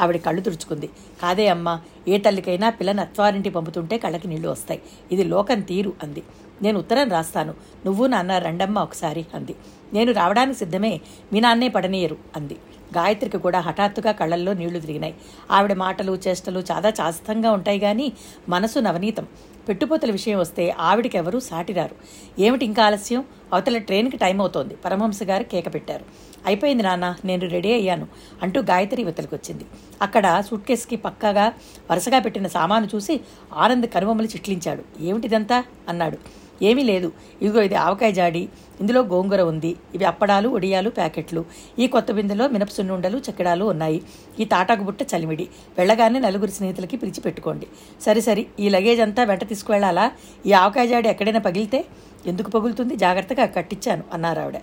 ఆవిడ 0.00 0.16
కళ్ళు 0.16 0.40
తుడుచుకుంది. 0.40 0.88
కాదే 1.22 1.48
అమ్మా 1.48 1.80
ఏ 2.08 2.18
తల్లికైనా 2.18 2.70
పిల్లని 2.70 3.00
అత్వారింటి 3.00 3.50
పంపుతుంటే 3.50 3.98
కళ్ళకి 3.98 4.28
నీళ్ళు 4.28 4.48
వస్తాయి. 4.48 4.80
ఇది 5.12 5.24
లోకం 5.24 5.60
తీరు 5.60 5.92
అంది. 6.02 6.22
నేను 6.62 6.78
ఉత్తరం 6.78 7.08
రాస్తాను. 7.08 7.54
నువ్వు 7.86 8.06
నాన్న 8.06 8.38
రండమ్మ 8.38 8.78
ఒకసారి 8.78 9.26
అంది. 9.34 9.54
నేను 9.92 10.12
రావడానికి 10.12 10.58
సిద్ధమే 10.58 11.00
మీ 11.32 11.40
నాన్నే 11.40 11.68
పడనీయరు 11.68 12.16
అంది. 12.36 12.56
గాయత్రికి 12.96 13.38
కూడా 13.38 13.60
హఠాత్తుగా 13.60 14.12
కళ్ళల్లో 14.12 14.52
నీళ్ళు 14.52 14.80
తిరిగినాయి. 14.80 15.14
ఆవిడ 15.50 15.72
మాటలు 15.72 16.18
చేష్టలు 16.28 16.62
చాలా 16.70 16.92
చాస్తంగా 17.00 17.50
ఉంటాయి 17.50 17.78
కానీ 17.78 18.12
మనసు 18.48 18.78
నవనీతం. 18.78 19.26
పెట్టుపోతల 19.68 20.10
విషయం 20.10 20.38
వస్తే 20.38 20.76
ఆవిడకెవరూ 20.80 21.40
సాటిరారు. 21.40 21.96
ఏమిటి 22.38 22.64
ఇంకా 22.64 22.84
ఆలస్యం? 22.84 23.24
అవతల 23.52 23.78
ట్రైన్కి 23.78 24.16
టైం 24.16 24.40
అవుతోంది. 24.40 24.76
పరమహంస 24.76 25.22
గారు 25.22 25.42
కేక 25.42 25.74
పెట్టారు. 25.74 26.04
అయిపోయింది 26.46 26.82
నాన్న 26.82 27.16
నేను 27.24 27.48
రెడీ 27.48 27.72
అయ్యాను 27.72 28.06
అంటూ 28.42 28.60
గాయత్రి 28.60 29.02
ఇవతలకు 29.02 29.36
వచ్చింది 29.36 29.64
అక్కడ 30.02 30.42
సూట్ 30.50 30.66
కేసుకి 30.66 30.96
పక్కగా 30.96 31.52
వరుసగా 31.90 32.18
పెట్టిన 32.18 32.46
సామాను 32.46 32.88
చూసి 32.94 33.20
ఆనంద్ 33.56 33.86
కనుబొమ్మలు 33.86 34.26
చిట్లించాడు. 34.26 34.82
ఏమిటిదంతా? 35.00 35.64
అన్నాడు. 35.88 36.18
ఏమీ 36.62 36.82
లేదు. 36.82 37.12
ఇదిగో 37.42 37.62
ఇది 37.62 37.74
ఆవకాయ 37.74 38.12
జాడి. 38.12 38.48
ఇందులో 38.80 39.00
గోంగూర 39.00 39.40
ఉంది. 39.40 39.76
ఇవి 39.94 40.04
అప్పడాలు 40.04 40.48
ఒడియాలు 40.48 40.90
ప్యాకెట్లు. 40.90 41.44
ఈ 41.78 41.86
కొత్త 41.86 42.12
బిందెలో 42.12 42.48
మినపసున్నుండలు 42.48 43.18
చెక్కడాలు 43.18 43.64
ఉన్నాయి. 43.64 44.02
ఈ 44.40 44.44
తాటాకు 44.44 44.82
బుట్ట 44.82 45.02
చలిమిడి. 45.02 45.48
వెళ్ళగానే 45.78 46.18
నలుగురు 46.18 46.50
స్నేహితులకి 46.50 46.96
పిలిచి 46.96 47.20
పెట్టుకోండి 47.20 47.66
సరే 48.02 48.46
ఈ 48.60 48.68
లగేజ్ 48.68 49.00
అంతా 49.00 49.24
వెంట 49.24 49.48
తీసుకువెళ్ళాలా? 49.48 50.12
ఈ 50.46 50.52
ఆవకాయ 50.52 50.86
జాడి 50.86 51.08
ఎక్కడైనా 51.08 51.40
పగిలితే? 51.40 51.84
ఎందుకు 52.26 52.50
పగులుతుంది? 52.50 52.96
జాగ్రత్తగా 52.96 53.46
కట్టించాను 53.46 54.04
అన్నారు 54.12 54.40
ఆవిడ. 54.40 54.54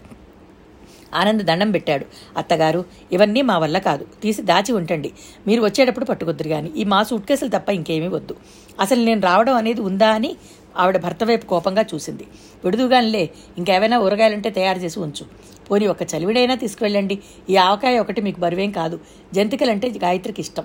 ఆనంద్ 1.15 1.43
దండం 1.43 1.71
పెట్టాడు. 1.71 2.05
అత్తగారు 2.37 2.85
ఇవన్నీ 3.11 3.41
మా 3.41 3.57
వల్ల 3.57 3.77
కాదు. 3.77 4.07
తీసి 4.23 4.41
దాచి 4.41 4.73
ఉంటండి. 4.73 5.11
మీరు 5.47 5.61
వచ్చేటప్పుడు 5.61 6.05
పట్టుకొద్దురు 6.05 6.47
కానీ 6.49 6.71
ఈ 6.77 6.83
మా 6.83 7.03
సూట్ 7.03 7.25
కేసులు 7.25 7.49
తప్ప 7.49 7.69
ఇంకేమీ 7.69 8.07
వద్దు. 8.07 8.35
అసలు 8.79 9.05
నేను 9.05 9.21
రావడం 9.21 9.55
అనేది 9.55 9.81
ఉందా 9.81 10.09
అని 10.09 10.35
ఆవిడ 10.77 10.97
భర్త 10.97 11.23
వైపు 11.23 11.45
కోపంగా 11.45 11.85
చూసింది. 11.95 12.27
విడుదుగానిలే 12.65 13.29
ఇంకేమైనా 13.57 13.99
ఊరగాయలుంటే 13.99 14.49
తయారు 14.49 14.79
చేసి 14.79 14.99
ఉంచు. 14.99 15.25
పోనీ 15.71 15.87
ఒక 15.87 15.97
చలివిడైనా 16.03 16.55
తీసుకువెళ్ళండి. 16.55 17.19
ఈ 17.49 17.55
ఆవకాయ 17.55 17.99
ఒకటి 17.99 18.21
మీకు 18.21 18.39
బరువేం 18.39 18.71
కాదు. 18.71 18.99
జంతికలంటే 19.33 19.89
గాయత్రికి 19.89 20.41
ఇష్టం. 20.41 20.63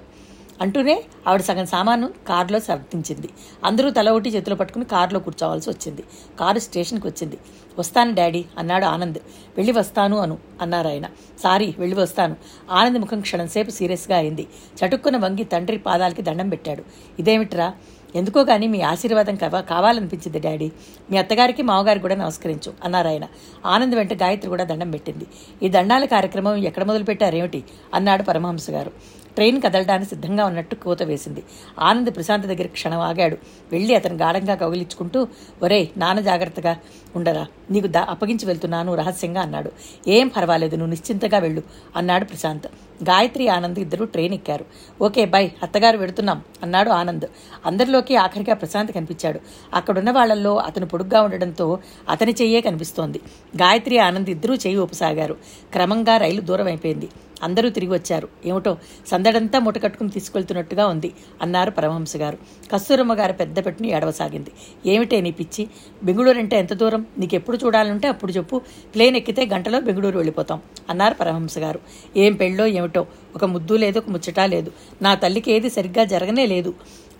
అంటూనే 0.61 1.05
ఆవిడ 1.29 1.41
సగం 1.41 1.67
సామాను 1.67 2.11
కారులో 2.29 2.59
సర్దించింది. 2.59 3.29
అందరూ 3.65 3.91
తల 3.91 4.11
ఒకటి 4.11 4.31
చేతిలో 4.31 4.57
పట్టుకుని 4.57 4.85
కారులో 4.85 5.21
కూర్చోవాల్సి 5.21 5.71
వచ్చింది. 5.71 6.03
కారు 6.41 6.59
స్టేషన్కి 6.59 7.07
వచ్చింది. 7.07 7.39
వస్తాను 7.79 8.15
డాడీ 8.15 8.45
అన్నాడు 8.59 8.85
ఆనంద్. 8.85 9.19
వెళ్ళి 9.57 9.73
వస్తాను 9.73 10.17
అను 10.17 10.39
అన్నారు 10.61 10.89
ఆయన. 10.89 11.07
సారీ 11.43 11.75
వెళ్ళి 11.79 11.97
వస్తాను. 11.97 12.37
ఆనంద్ 12.71 12.99
ముఖం 12.99 13.21
క్షణంసేపు 13.21 13.71
సీరియస్గా 13.71 14.17
అయింది. 14.17 14.47
చటుక్కున 14.77 15.17
వంగి 15.17 15.45
తండ్రి 15.45 15.79
పాదాలకి 15.79 16.23
దండం 16.23 16.49
పెట్టాడు. 16.49 16.85
ఇదేమిట్రా? 17.19 17.73
ఎందుకో 18.15 18.45
కానీ 18.45 18.67
మీ 18.67 18.81
ఆశీర్వాదం 18.81 19.37
కావా 19.37 19.61
కావాలనిపించింది 19.61 20.41
డాడీ. 20.41 20.73
మీ 21.11 21.17
అత్తగారికి 21.17 21.63
మామగారికి 21.63 22.03
కూడా 22.03 22.15
నమస్కరించు 22.15 22.73
అన్నారు 22.85 23.09
ఆయన. 23.09 23.27
ఆనంద్ 23.67 23.95
వెంట 23.95 24.13
గాయత్రి 24.13 24.49
కూడా 24.49 24.65
దండం 24.65 24.91
పెట్టింది. 24.91 25.27
ఈ 25.63 25.69
దండాల 25.69 26.05
కార్యక్రమం 26.05 26.57
ఎక్కడ 26.57 26.85
మొదలుపెట్టారేమిటి 26.85 27.65
అన్నాడు 27.95 28.23
పరమహంస 28.23 28.71
గారు. 28.71 28.93
ట్రైన్ 29.35 29.63
కదలడానికి 29.63 30.11
సిద్ధంగా 30.11 30.45
ఉన్నట్టు 30.45 30.75
కోత 30.75 31.03
వేసింది. 31.03 31.43
ఆనంద్ 31.79 32.11
ప్రశాంత్ 32.11 32.47
దగ్గర 32.47 32.67
క్షణం 32.67 32.99
ఆగాడు. 32.99 33.37
వెళ్ళి 33.73 33.95
అతను 33.95 34.17
గాఢంగా 34.17 34.55
కౌగిలించుకుంటూ 34.55 35.29
ఒరే 35.63 35.89
నాన్న 35.97 36.21
జాగ్రత్తగా. 36.21 36.77
ఉండరా? 37.17 37.47
నీకు 37.71 37.87
దా 37.87 38.07
అప్పగించి 38.09 38.47
వెళ్తున్నాను 38.47 38.95
రహస్యంగా 38.95 39.41
అన్నాడు. 39.41 39.73
ఏం 40.09 40.29
పర్వాలేదు 40.29 40.77
నువ్వు 40.77 40.91
నిశ్చింతగా 40.91 41.39
వెళ్ళు 41.39 41.63
అన్నాడు 41.97 42.25
ప్రశాంత్. 42.25 42.67
గాయత్రి 43.03 43.49
ఆనంద్ 43.49 43.79
ఇద్దరు 43.79 44.05
ట్రైన్ 44.05 44.35
ఎక్కారు. 44.35 44.65
ఓకే 45.03 45.25
బై 45.25 45.53
అత్తగారు 45.63 45.99
వెడుతున్నాం 45.99 46.43
అన్నాడు 46.63 46.91
ఆనంద్. 46.91 47.27
అందరిలోకి 47.67 48.17
ఆఖరిగా 48.17 48.55
ప్రశాంత్ 48.55 48.93
కనిపించాడు. 48.93 49.41
అక్కడున్న 49.75 50.11
వాళ్ళల్లో 50.11 50.57
అతను 50.57 50.87
పొడుగ్గా 50.87 51.23
ఉండడంతో 51.23 51.79
అతని 52.09 52.35
చెయ్యే 52.41 52.61
కనిపిస్తోంది. 52.61 53.21
గాయత్రి 53.57 53.99
ఆనంద్ 53.99 54.31
ఇద్దరూ 54.31 54.55
చెయ్యి 54.55 54.81
ఊపసాగారు. 54.81 55.37
క్రమంగా 55.73 56.17
రైలు 56.17 56.41
దూరం 56.41 56.67
అయిపోయింది. 56.67 57.09
అందరూ 57.43 57.71
తిరిగి 57.71 57.93
వచ్చారు. 57.93 58.29
ఏమిటో 58.47 58.79
సందడంతా 59.07 59.59
మూటకట్టుకుని 59.59 60.11
తీసుకెళ్తున్నట్టుగా 60.11 60.87
ఉంది 60.87 61.13
అన్నారు 61.43 61.71
పరమహంస 61.71 62.17
గారు 62.17 62.39
కస్తూరమ్మ 62.73 63.15
గారు 63.15 63.33
పెద్ద 63.33 63.67
పెట్టుని 63.67 63.91
ఏడవసాగింది. 63.91 64.51
ఏమిటే 64.87 65.21
నీ 65.21 65.31
పిచ్చి? 65.31 65.69
బెంగుళూరు 66.05 66.39
అంటే 66.39 66.59
ఎంత 66.59 66.73
దూరం? 66.73 67.00
నీకు 67.19 67.35
ఎప్పుడు 67.35 67.57
చూడాలంటే 67.57 68.09
అప్పుడు 68.09 68.33
చెప్పు. 68.33 68.61
ప్లేన్ 68.95 69.17
ఎక్కితే 69.17 69.47
గంటలో 69.47 69.81
బెంగళూరు 69.81 70.17
వెళ్ళిపోతాం. 70.17 70.61
అన్నారు 70.91 71.15
పరమహంస 71.15 71.59
గారు. 71.59 71.81
ఏం 72.17 72.33
పెళ్ళో 72.33 72.67
ఏమిటో? 72.67 73.07
ఒక 73.35 73.45
ముద్దు 73.45 73.75
లేదు 73.75 73.99
ఒక 73.99 74.09
ముచ్చటా 74.09 74.47
లేదు. 74.47 74.73
నా 75.03 75.15
తల్లికి 75.15 75.53
ఏది 75.53 75.71
సరిగ్గా 75.71 76.05
జరగనే 76.05 76.47
లేదు. 76.47 76.75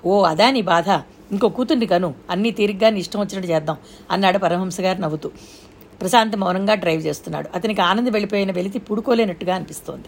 ఓ 0.07 0.23
అదా 0.23 0.51
నీ 0.51 0.63
బాధ. 0.63 0.89
ఇంకో 1.33 1.49
కూతుర్ని 1.49 1.87
కను. 1.87 2.15
అన్నీ 2.31 2.51
తీరిగ్గా 2.51 2.91
నీ 2.91 3.01
ఇష్టం 3.01 3.21
వచ్చినట్టు 3.21 3.51
చేద్దాం. 3.51 3.77
అన్నాడు 4.11 4.39
పరమహంస 4.39 4.81
గారు 4.81 5.01
నవ్వుతూ. 5.01 5.31
ప్రశాంత్ 6.01 6.37
మౌనంగా 6.37 6.75
డ్రైవ్ 6.75 7.07
చేస్తున్నాడు. 7.07 7.49
అతనికి 7.55 7.81
ఆనందం 7.83 8.13
వెళ్ళిపోయిన 8.13 8.53
వెలితి 8.53 8.79
పుడుకోలేనట్టుగా 8.79 9.55
అనిపిస్తోంది. 9.55 10.05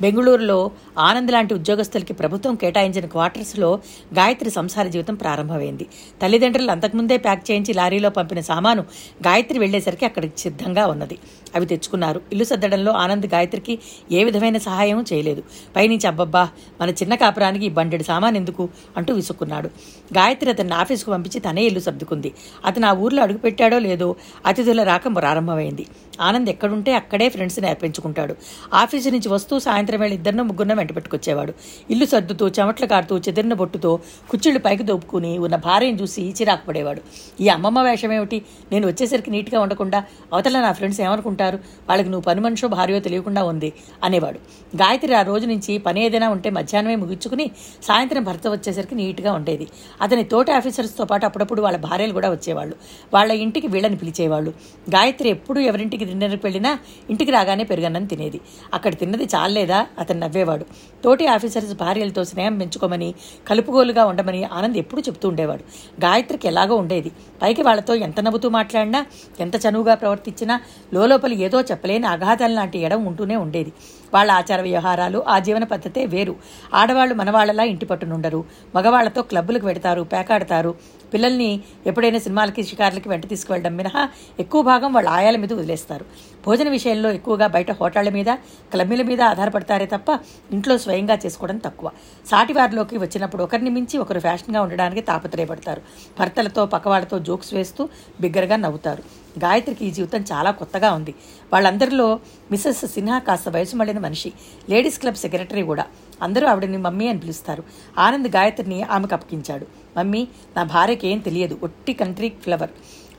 బెంగళూరులో 0.00 0.70
ఆనంద్ 0.98 1.32
లాంటి 1.32 1.54
ఉద్యోగస్తులకి 1.54 2.12
ప్రభుత్వం 2.12 2.54
కేటాయించిన 2.54 3.06
క్వార్టర్స్లో 3.06 3.80
గాయత్రి 4.14 4.50
సంసార 4.50 4.88
జీవితం 4.88 5.14
ప్రారంభమైంది. 5.14 5.86
తల్లిదండ్రులు 6.22 6.70
అంతకుముందే 6.70 7.16
ప్యాక్ 7.16 7.50
చేయించి 7.50 7.74
లారీలో 7.74 8.10
పంపిన 8.10 8.40
సామాను 8.40 8.82
గాయత్రి 9.26 9.58
వెళ్ళేసరికి 9.58 10.04
అక్కడికి 10.04 10.38
సిద్ధంగా 10.38 10.86
ఉన్నది. 10.86 11.18
అవి 11.54 11.66
తెచ్చుకున్నారు. 11.66 12.20
ఇల్లు 12.32 12.44
సర్దడంలో 12.44 12.92
ఆనంద్ 12.92 13.26
గాయత్రికి 13.26 13.78
ఏ 14.12 14.24
విధమైన 14.24 14.58
సహాయం 14.58 15.04
చేయలేదు. 15.12 15.42
పైనుంచి 15.76 16.06
అబ్బబ్బా 16.06 16.48
మన 16.80 16.90
చిన్న 16.90 17.14
కాపురానికి 17.14 17.66
ఈ 17.66 17.68
బండెడు 17.68 18.02
సామాన్ 18.02 18.36
ఎందుకు? 18.36 18.68
అంటూ 18.96 19.14
విసుక్కున్నాడు. 19.14 19.68
గాయత్రి 20.14 20.50
అతన్ని 20.50 20.74
ఆఫీసుకు 20.74 21.10
పంపించి 21.10 21.40
తనే 21.40 21.62
ఇల్లు 21.62 21.80
సర్దుకుంది. 21.80 22.32
అతను 22.64 22.86
ఆ 22.86 22.92
ఊర్లో 22.92 23.22
అడుగుపెట్టాడో 23.22 23.78
లేదో 23.78 24.16
అతిథుల 24.46 24.82
రాక 24.82 25.02
ప్రారంభమైంది. 25.16 25.86
ఆనంద్ 26.20 26.50
ఎక్కడుంటే 26.50 26.94
అక్కడే 26.94 27.28
ఫ్రెండ్స్ని 27.28 27.66
నేర్పించుకుంటాడు 27.66 28.36
ఆఫీసు 28.74 29.08
నుంచి 29.08 29.28
వస్తూ 29.28 29.58
సాయంత్రం 29.58 30.00
వేళ 30.00 30.12
ఇద్దరిని 30.12 30.42
ముగ్గురినో 30.42 30.74
వెంట 30.74 30.96
పెట్టుకొచ్చేవాడు. 30.96 31.54
ఇల్లు 31.90 32.06
సర్దుతూ 32.06 32.48
చెమట్లు 32.48 32.86
కారుతూ 32.86 33.18
చెదిరిన 33.18 33.54
బొట్టుతో 33.54 34.00
కుచ్చిళ్ళు 34.30 34.60
పైకి 34.60 34.82
దోపుకుని 34.82 35.38
ఉన్న 35.38 35.56
భార్యను 35.56 35.96
చూసి 35.96 36.22
చిరాకు 36.30 36.66
పడేవాడు. 36.66 37.00
ఈ 37.40 37.48
అమ్మమ్మ 37.48 37.82
వేషం 37.82 38.12
ఏమిటి? 38.12 38.42
నేను 38.72 38.88
వచ్చేసరికి 38.88 39.30
నీట్గా 39.30 39.60
ఉండకుండా 39.60 40.04
అవతల 40.32 40.60
నా 40.60 40.72
ఫ్రెండ్స్ 40.72 41.00
ఏమనుకుంటారు? 41.00 41.56
వాళ్ళకి 41.88 42.08
నువ్వు 42.08 42.24
పని 42.24 42.40
మనిషో 42.40 42.68
భార్యో 42.68 43.00
తెలియకుండా 43.00 43.44
ఉంది 43.44 43.72
అనేవాడు. 44.04 44.38
గాయత్రి 44.76 45.14
ఆ 45.14 45.22
రోజు 45.22 45.46
నుంచి 45.46 45.78
పని 45.78 46.04
ఏదైనా 46.04 46.28
ఉంటే 46.28 46.50
మధ్యాహ్నమే 46.50 46.96
ముగించుకుని 46.96 47.50
సాయంత్రం 47.82 48.24
భర్త 48.24 48.48
వచ్చేసరికి 48.48 48.94
నీట్గా 48.94 49.32
ఉండేది. 49.32 49.68
అతని 50.02 50.24
తోటి 50.24 50.52
ఆఫీసర్స్తో 50.52 51.04
పాటు 51.04 51.24
అప్పుడప్పుడు 51.26 51.62
వాళ్ళ 51.62 51.78
భార్యలు 51.78 52.12
కూడా 52.12 52.30
వచ్చేవాళ్ళు. 52.30 52.76
వాళ్ళ 53.14 53.32
ఇంటికి 53.32 53.66
వీళ్ళని 53.66 53.96
పిలిచేవాళ్ళు. 53.96 54.50
గాయత్రి 54.90 55.28
ఎప్పుడు 55.28 55.60
ఎవరింటికి 55.60 56.04
డిన్నర్కి 56.10 56.46
వెళ్ళినా 56.46 56.78
ఇంటికి 57.10 57.30
రాగానే 57.30 57.64
పెరుగన్నం 57.64 58.04
తినేది. 58.04 58.40
అక్కడ 58.74 58.94
తిన్నది 58.94 59.24
చాలేదా 59.24 59.86
అతను 59.98 60.20
నవ్వేవాడు. 60.20 60.66
తోటి 61.04 61.26
ఆఫీసర్స్ 61.26 61.74
భార్యలతో 61.74 62.24
స్నేహం 62.24 62.58
పెంచుకోమని 62.58 63.14
కలుపుగోలుగా 63.48 64.04
ఉండమని 64.04 64.44
ఆనంద్ 64.44 64.78
ఎప్పుడూ 64.78 65.02
చెప్తూ 65.02 65.28
ఉండేవాడు. 65.28 65.64
గాయత్రికి 66.00 66.48
ఎలాగో 66.48 66.76
ఉండేది. 66.76 67.12
పైకి 67.42 67.62
వాళ్ళతో 67.62 67.94
ఎంత 67.94 68.20
నవ్వుతూ 68.20 68.48
మాట్లాడినా 68.48 69.06
ఎంత 69.40 69.56
చనువుగా 69.56 69.94
ప్రవర్తించినా 69.94 70.60
లోపల 70.94 71.32
ఏదో 71.32 71.60
చెప్పలేని 71.60 72.06
అఘాతం 72.06 72.54
లాంటి 72.54 72.78
ఎడం 72.78 73.04
ఉంటూనే 73.04 73.36
ఉండేది. 73.36 73.72
వాళ్ళ 74.14 74.30
ఆచార 74.30 74.60
వ్యవహారాలు 74.60 75.24
ఆ 75.28 75.38
జీవన 75.38 75.64
పద్ధతే 75.64 76.06
వేరు. 76.06 76.36
ఆడవాళ్ళు 76.74 77.14
మనవాళ్ళలా 77.14 77.64
ఇంటి 77.64 77.86
పట్టునుండరు. 77.86 78.44
మగవాళ్ళతో 78.74 79.22
క్లబ్బులకు 79.22 79.64
పెడతారు 79.64 80.02
పేకాడతారు. 80.02 80.74
పిల్లల్ని 81.14 81.60
ఎప్పుడైనా 81.86 82.18
సినిమాలకి 82.18 82.62
షికార్లకి 82.62 83.08
వెంట 83.08 83.28
తీసుకువెళ్ళడం 83.28 83.76
మినహా 83.76 84.08
ఎక్కువ 84.40 84.62
భాగం 84.62 84.92
వాళ్ళ 84.92 85.08
ఆయాల 85.08 85.36
మీద 85.36 85.52
వదిలేస్తారు. 85.52 86.04
భోజన 86.46 86.68
విషయంలో 86.68 87.10
ఎక్కువగా 87.10 87.46
బయట 87.46 87.72
హోటళ్ళ 87.72 88.08
మీద 88.08 88.26
క్లబ్బీల 88.72 89.02
మీద 89.02 89.22
ఆధారపడతారే 89.22 89.86
తప్ప 89.86 90.20
ఇంట్లో 90.52 90.78
స్వయంగా 90.78 91.18
చేసుకోవడం 91.26 91.58
తక్కువ. 91.58 91.90
సాటివారిలోకి 92.26 92.98
వచ్చినప్పుడు 92.98 93.42
ఒకరిని 93.42 93.70
మించి 93.70 93.98
ఒకరు 93.98 94.20
ఫ్యాషన్గా 94.20 94.62
ఉండడానికి 94.62 95.00
తాపత్రయపడతారు. 95.00 95.82
భర్తలతో 96.20 96.66
పక్కవాళ్ళతో 96.66 97.18
జోక్స్ 97.18 97.54
వేస్తూ 97.54 97.88
బిగ్గరగా 98.20 98.56
నవ్వుతారు. 98.56 99.02
గాయత్రికి 99.38 99.84
ఈ 99.84 99.90
జీవితం 99.90 100.24
చాలా 100.32 100.50
కొత్తగా 100.50 100.92
ఉంది. 100.92 101.14
వాళ్ళందరిలో 101.52 102.20
మిస్సెస్ 102.50 102.86
సిన్హా 102.86 103.18
కాస్త 103.18 103.48
వయసు 103.48 103.76
మళ్ళిన 103.76 103.98
మనిషి. 103.98 104.32
లేడీస్ 104.70 104.98
క్లబ్ 104.98 105.14
సెక్రటరీ 105.14 105.62
కూడా. 105.62 105.86
అందరూ 106.22 106.46
ఆవిడని 106.46 106.76
మమ్మీ 106.76 107.08
అని 107.08 107.18
పిలుస్తారు. 107.18 107.62
ఆనంద్ 107.98 108.28
గాయత్రిని 108.28 108.82
ఆమెకు 108.82 109.14
అప్పగించాడు. 109.14 109.66
మమ్మీ 109.96 110.28
నా 110.56 110.62
భార్యకి 110.62 111.08
ఏం 111.08 111.18
తెలియదు. 111.18 111.58
ఒట్టి 111.62 111.92
కంట్రీ 111.92 112.28
ఫ్లవర్. 112.28 112.70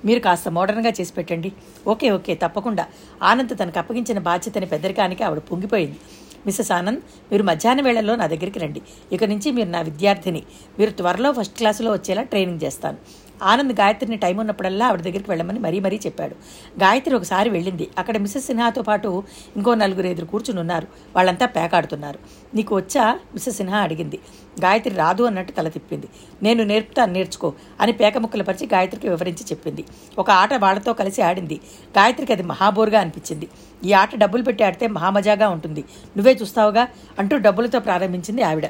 మీరు 0.06 0.20
కాస్త 0.20 0.50
మోడర్న్గా 0.50 0.94
చేసి 1.02 1.14
పెట్టండి. 1.14 1.52
ఓకే 1.88 2.12
ఓకే 2.12 2.36
తప్పకుండా. 2.36 2.86
ఆనంద్ 3.22 3.60
తనకు 3.60 3.80
అప్పగించిన 3.80 4.20
బాధ్యతని 4.20 4.66
పెద్దరికానికి 4.66 5.24
ఆవిడ 5.24 5.40
పొంగిపోయింది. 5.40 5.98
మిస్సెస్ 6.46 6.72
ఆనంద్ 6.72 7.02
మీరు 7.32 7.44
మధ్యాహ్న 7.44 7.82
వేళల్లో 7.82 8.16
నా 8.16 8.28
దగ్గరికి 8.28 8.60
రండి. 8.60 8.82
ఇక 9.12 9.24
నుంచి 9.24 9.52
మీరు 9.52 9.70
నా 9.70 9.82
విద్యార్థిని. 9.82 10.44
మీరు 10.80 10.92
త్వరలో 10.92 11.32
ఫస్ట్ 11.32 11.58
క్లాసులో 11.58 11.92
వచ్చేలా 11.92 12.24
ట్రైనింగ్ 12.24 12.64
చేస్తాను. 12.64 12.98
ఆనంద్ 13.42 13.74
గాయత్రిని 13.74 14.18
టైం 14.18 14.38
ఉన్నప్పుడల్లా 14.38 14.88
ఆవిడ 14.88 15.02
దగ్గరికి 15.02 15.30
వెళ్ళమని 15.30 15.60
మరీ 15.60 15.80
మరీ 15.80 16.00
చెప్పాడు. 16.06 16.36
గాయత్రి 16.80 17.16
ఒకసారి 17.16 17.50
వెళ్ళింది. 17.50 17.88
అక్కడ 17.98 18.18
మిస్సెస్ 18.18 18.46
సిన్హాతో 18.46 18.82
పాటు 18.82 19.24
ఇంకో 19.58 19.74
నలుగురు 19.74 20.08
ఎదురు 20.08 20.26
కూర్చుని 20.26 20.60
ఉన్నారు. 20.60 20.88
వాళ్ళంతా 21.16 21.46
పేకాడుతున్నారు. 21.46 22.20
నీకు 22.56 22.76
వచ్చా? 22.76 23.20
మిస్సెస్ 23.34 23.58
సిన్హా 23.58 23.78
అడిగింది. 23.78 24.20
గాయత్రి 24.62 24.96
రాదు 24.96 25.24
అన్నట్టు 25.24 25.52
తల 25.52 25.68
తిప్పింది. 25.68 26.08
నేను 26.44 26.64
నేర్పుతాను 26.64 27.14
నేర్చుకో 27.14 27.54
అని 27.82 27.92
పేక 27.92 28.18
ముక్కలు 28.18 28.44
పరిచి 28.44 28.68
గాయత్రికి 28.74 29.10
వివరించి 29.10 29.44
చెప్పింది. 29.44 29.86
ఒక 30.20 30.32
ఆట 30.32 30.54
వాళ్ళతో 30.54 30.94
కలిసి 30.94 31.22
ఆడింది. 31.22 31.56
గాయత్రికి 31.98 32.34
అది 32.34 32.44
మహాబోరుగా 32.44 33.00
అనిపించింది. 33.00 33.48
ఈ 33.86 33.94
ఆట 33.94 34.16
డబ్బులు 34.16 34.44
పెట్టి 34.44 34.64
ఆడితే 34.64 34.88
మహామజాగా 34.88 35.50
ఉంటుంది. 35.50 35.84
నువ్వే 36.18 36.38
చూస్తావుగా 36.42 36.88
అంటూ 37.20 37.38
డబ్బులతో 37.38 37.80
ప్రారంభించింది 37.80 38.42
ఆవిడ. 38.42 38.66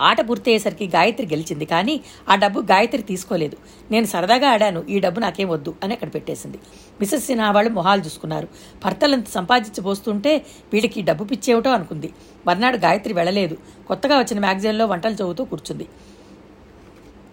ఆట 0.00 0.28
పూర్తయ్యేసరికి 0.28 0.86
గాయత్రి 0.86 1.26
గెలిచింది 1.26 1.64
కానీ 1.64 2.00
ఆ 2.28 2.34
డబ్బు 2.34 2.60
గాయత్రి 2.60 3.02
తీసుకోలేదు. 3.02 3.56
నేను 3.90 4.06
సరదాగా 4.06 4.48
ఆడాను 4.48 4.84
ఈ 4.88 5.00
డబ్బు 5.00 5.20
నాకేం 5.20 5.48
వద్దు 5.48 5.74
అని 5.84 5.94
అక్కడ 5.94 6.14
పెట్టేసింది. 6.14 6.58
మిసెస్ 7.00 7.26
సిన్హా 7.26 7.50
వాళ్ళు 7.50 7.70
మొహాలు 7.70 8.00
చూసుకున్నారు. 8.00 8.48
భర్తలంత 8.84 9.28
సంపాదించబోస్తుంటే 9.28 10.44
వీడికి 10.72 11.02
డబ్బు 11.02 11.24
పిచ్చేవటో 11.24 11.70
అనుకుంది. 11.70 12.12
మర్నాడు 12.46 12.76
గాయత్రి 12.76 13.14
వెళ్ళలేదు. 13.14 13.56
కొత్తగా 13.88 14.18
వచ్చిన 14.18 14.40
మ్యాగజైన్లో 14.40 14.86
వంటలు 14.86 15.14
చదువుతూ 15.14 15.44
కూర్చుంది. 15.44 15.88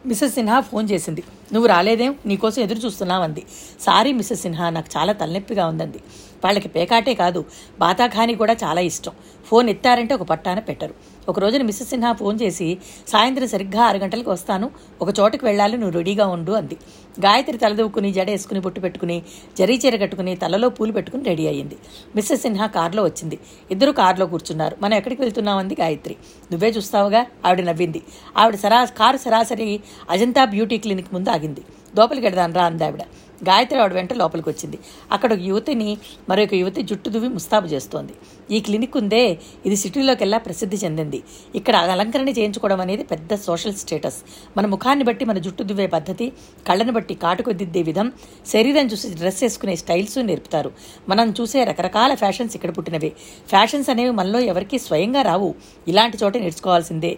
మిసెస్ 0.06 0.34
సిన్హా 0.34 0.60
ఫోన్ 0.60 0.90
చేసింది. 0.90 1.24
నువ్వు 1.54 1.68
రాలేదేం? 1.68 2.16
నీకోసం 2.26 2.62
ఎదురు 2.62 2.80
చూస్తున్నావంది. 2.80 3.44
సారీ 3.82 4.14
మిసెస్ 4.14 4.42
సిన్హా 4.42 4.70
నాకు 4.70 4.98
చాలా 4.98 5.14
తలనొప్పిగా 5.14 5.68
ఉందండి 5.68 6.00
వాళ్ళకి 6.46 6.68
పేకాటే 6.68 7.14
కాదు 7.14 7.46
బాతాఖాని 7.80 8.36
కూడా 8.36 8.56
చాలా 8.64 8.82
ఇష్టం. 8.82 9.12
ఫోన్ 9.48 9.70
ఎత్తారంటే 9.70 10.14
ఒక 10.14 10.22
పట్టాన 10.22 10.60
పెట్టరు. 10.60 10.94
ఒక 11.30 11.40
రోజున 11.40 11.62
మిస్సెస్ 11.62 11.90
సిన్హా 11.90 12.12
ఫోన్ 12.12 12.40
చేసి 12.42 12.78
సాయంత్రం 13.08 13.48
సరిగ్గా 13.48 13.84
ఆరు 13.84 13.98
గంటలకు 13.98 14.32
వస్తాను. 14.32 14.72
ఒక 15.02 15.20
చోటుకు 15.20 15.46
వెళ్ళాలి 15.46 15.78
నువ్వు 15.78 15.98
రెడీగా 15.98 16.28
ఉండు 16.28 16.52
అంది. 16.52 16.78
గాయత్రి 17.20 17.58
తలదూక్కుని 17.58 18.14
జడ 18.14 18.30
వేసుకుని 18.30 18.60
బొట్టు 18.60 18.80
పెట్టుకుని 18.80 19.24
జరీ 19.58 19.82
చీర 19.86 19.96
కట్టుకుని 19.96 20.36
తలలో 20.36 20.70
పూలు 20.70 20.92
పెట్టుకుని 20.92 21.24
రెడీ 21.24 21.48
అయ్యింది. 21.48 21.78
మిస్సెస్ 22.16 22.42
సిన్హా 22.42 22.68
కారులో 22.68 23.04
వచ్చింది. 23.04 23.40
ఇద్దరు 23.72 23.92
కారులో 23.92 24.26
కూర్చున్నారు. 24.26 24.78
మనం 24.82 24.94
ఎక్కడికి 24.94 25.22
వెళ్తున్నామంది 25.22 25.78
గాయత్రి. 25.80 26.16
నువ్వే 26.52 26.70
చూస్తావుగా? 26.70 27.26
ఆవిడ 27.46 27.62
నవ్వింది. 27.62 28.02
ఆవిడ 28.38 28.56
సరా 28.56 28.86
కారు 28.86 29.18
సరాసరి 29.18 29.80
అజంతా 30.10 30.46
బ్యూటీ 30.46 30.78
క్లినిక్ 30.78 31.14
ముందు 31.14 31.30
ఆగింది. 31.30 31.62
లోపలికి 31.98 32.26
వెడదాను 32.26 32.54
రా 32.54 32.66
అంది 32.66 32.84
ఆవిడ. 32.84 33.02
గాయత్రి 33.50 33.80
ఆవిడ 33.80 33.94
వెంట 33.94 34.14
లోపలికి 34.14 34.50
వచ్చింది 34.50 34.78
అక్కడ 35.12 35.30
ఒక 35.34 35.40
యువతిని 35.50 35.90
మరొక 36.30 36.54
యువతి 36.62 36.82
జుట్టు 36.90 37.10
దువ్వి 37.16 37.30
ముస్తాబు 37.30 37.68
చేస్తోంది. 37.74 38.14
ఈ 38.56 38.60
క్లినిక్ 38.60 38.98
ఉందే 38.98 39.24
ఇది 39.66 39.76
సిటీలోకెల్లా 39.76 40.38
ప్రసిద్ధి 40.38 40.78
చెందింది. 40.84 41.20
ఇక్కడ 41.60 41.76
అలంకరణ 41.76 42.30
చేయించుకోవడం 42.30 42.82
అనేది 42.82 43.04
పెద్ద 43.04 43.36
సోషల్ 43.48 43.76
స్టేటస్. 43.84 44.20
మన 44.58 44.66
ముఖాన్ని 44.66 45.06
బట్టి 45.10 45.26
మన 45.26 45.38
జుట్టు 45.38 45.64
దువ్వే 45.64 45.88
పద్ధతి 45.88 46.28
కళ్ళను 46.68 46.94
బట్టి 47.00 47.16
కాటుకొద్దిద్దే 47.24 47.82
విధం 47.82 48.10
శరీరం 48.54 48.88
చూసి 48.88 49.14
డ్రెస్ 49.22 49.44
వేసుకునే 49.44 49.76
స్టైల్స్ 49.76 50.18
నేర్పుతారు. 50.18 50.72
మనం 51.10 51.30
చూసే 51.42 51.64
రకరకాల 51.72 52.14
ఫ్యాషన్స్ 52.24 52.56
ఇక్కడ 52.56 52.78
పుట్టినవే. 52.78 53.12
ఫ్యాషన్స్ 53.50 53.90
అనేవి 53.90 54.14
మనలో 54.20 54.40
ఎవరికీ 54.52 54.80
స్వయంగా 54.88 55.22
రావు. 55.22 55.50
ఇలాంటి 55.88 56.18
చోట 56.24 56.38
నేర్చుకోవాల్సిందే 56.38 57.14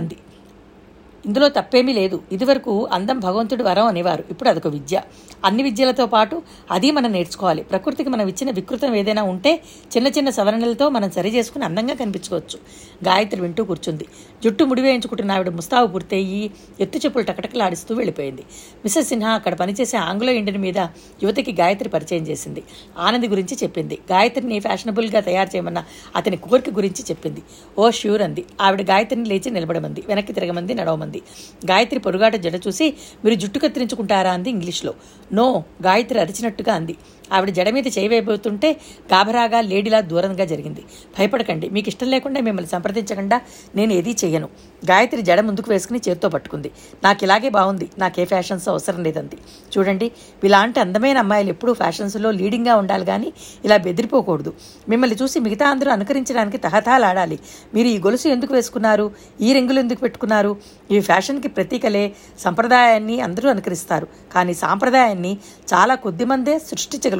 అంది. 0.00 0.16
ఇందులో 1.26 1.48
తప్పేమీ 1.48 1.92
లేదు. 1.92 2.22
ఇదివరకు 2.32 2.88
అందం 2.92 3.18
భగవంతుడి 3.20 3.62
వరం 3.62 3.86
అనేవారు. 3.86 4.24
ఇప్పుడు 4.30 4.48
అదొక 4.48 4.66
విద్య. 4.66 5.02
అన్ని 5.44 5.62
విద్యలతో 5.62 6.06
పాటు 6.06 6.42
అది 6.70 6.90
మనం 6.90 7.12
నేర్చుకోవాలి. 7.12 7.62
ప్రకృతికి 7.62 8.10
మనం 8.10 8.28
ఇచ్చిన 8.28 8.50
వికృతం 8.50 8.94
ఏదైనా 8.94 9.22
ఉంటే 9.22 9.62
చిన్న 9.96 10.08
చిన్న 10.08 10.30
సవరణలతో 10.30 10.88
మనం 10.88 11.10
సరి 11.10 11.28
చేసుకుని 11.34 11.64
అందంగా 11.64 11.94
కనిపించుకోవచ్చు. 11.94 12.58
గాయత్రి 13.04 13.40
వింటూ 13.40 13.64
కూర్చుంది. 13.64 14.06
జుట్టు 14.44 14.64
ముడివేయించుకుంటున్న 14.64 15.32
ఆవిడ 15.32 15.48
ముస్తాబు 15.48 15.86
పూర్తయ్యి 15.86 16.50
ఎత్తు 16.80 16.98
చెప్పులు 16.98 17.24
టకటకలాడిస్తూ 17.24 17.94
వెళ్ళిపోయింది. 17.94 18.42
మిస్సెస్ 18.84 19.08
సిన్హా 19.08 19.30
అక్కడ 19.30 19.54
పనిచేసే 19.54 19.96
ఆంగ్లో 19.96 20.32
ఇండియన్ 20.32 20.62
మీద 20.62 20.78
యువతికి 21.22 21.52
గాయత్రి 21.52 21.88
పరిచయం 21.88 22.22
చేసింది. 22.22 22.62
ఆనంది 22.98 23.28
గురించి 23.28 23.58
చెప్పింది. 23.62 23.98
గాయత్రిని 24.12 24.60
ఫ్యాషనబుల్గా 24.60 25.20
తయారు 25.20 25.48
చేయమన్న 25.48 25.84
అతని 26.16 26.36
కోరిక 26.36 26.70
గురించి 26.70 27.02
చెప్పింది. 27.10 27.42
ఓ 27.78 27.90
ష్యూర్ 27.90 28.22
అంది. 28.22 28.44
ఆవిడ 28.60 28.82
గాయత్రిని 28.82 29.28
లేచి 29.28 29.50
నిలబడమంది. 29.50 30.04
వెనక్కి 30.08 30.32
తిరగమంది 30.32 30.74
నడవమంది. 30.74 31.11
గాయత్రి 31.66 32.00
పొరుగాట 32.00 32.36
జడ 32.36 32.60
చూసి 32.68 32.94
మీరు 33.24 33.34
జుట్టు 33.34 33.58
కత్తిరించుకుంటారా? 33.58 34.30
అంది 34.30 34.50
ఇంగ్లీష్లో. 34.50 34.94
నో 35.32 35.64
గాయత్రి 35.82 36.20
అరిచినట్టుగా 36.20 36.74
అంది. 36.74 36.96
ఆవిడ 37.32 37.50
జడ 37.50 37.68
మీద 37.70 37.86
చేయవేయబోతుంటే 37.98 38.72
గాభరాగా 39.12 39.60
లేడీలా 39.60 40.00
దూరంగా 40.00 40.44
జరిగింది. 40.44 40.82
భయపడకండి. 41.18 41.68
మీకు 41.68 41.88
ఇష్టం 41.88 42.10
లేకుండా 42.10 42.40
మిమ్మల్ని 42.40 42.70
సంప్రదించకుండా 42.70 43.40
నేను 43.76 43.92
ఏదీ 43.92 44.16
చేయను 44.24 44.48
గాయత్రి 44.90 45.22
జడ 45.22 45.40
ముందుకు 45.40 45.70
వేసుకుని 45.70 46.00
చేత్తో 46.08 46.28
పట్టుకుంది. 46.28 46.70
నాకు 47.04 47.24
ఇలాగే 47.24 47.48
బాగుంది 47.48 47.90
నాకే 47.98 48.24
ఫ్యాషన్స్ 48.24 48.68
అవసరం 48.68 49.02
లేదంది. 49.02 49.38
చూడండి 49.72 50.10
ఇలాంటి 50.44 50.80
అందమైన 50.80 51.18
అమ్మాయిలు 51.18 51.48
ఎప్పుడూ 51.48 51.72
ఫ్యాషన్స్లో 51.72 52.30
లీడింగ్గా 52.30 52.76
ఉండాలి 52.76 53.04
కానీ 53.04 53.32
ఇలా 53.64 53.76
బెదిరిపోకూడదు. 53.76 54.52
మిమ్మల్ని 54.88 55.16
చూసి 55.22 55.40
మిగతా 55.40 55.68
అందరూ 55.70 55.92
అనుకరించడానికి 55.92 56.58
తహతాలాడాలి 56.58 57.38
మీరు 57.74 57.88
ఈ 57.88 57.98
గొలుసు 57.98 58.28
ఎందుకు 58.28 58.54
వేసుకున్నారు? 58.54 59.10
ఈ 59.40 59.52
రింగులు 59.52 59.80
ఎందుకు 59.80 60.00
పెట్టుకున్నారు? 60.00 60.56
ఈ 60.90 61.00
ఫ్యాషన్కి 61.00 61.48
ప్రతీకలే 61.48 62.12
సంప్రదాయాన్ని 62.38 63.20
అందరూ 63.20 63.50
అనుకరిస్తారు. 63.50 64.08
కానీ 64.34 64.54
సాంప్రదాయాన్ని 64.54 65.38
చాలా 65.74 65.94
కొద్ది 65.94 66.24
మందే 66.24 66.58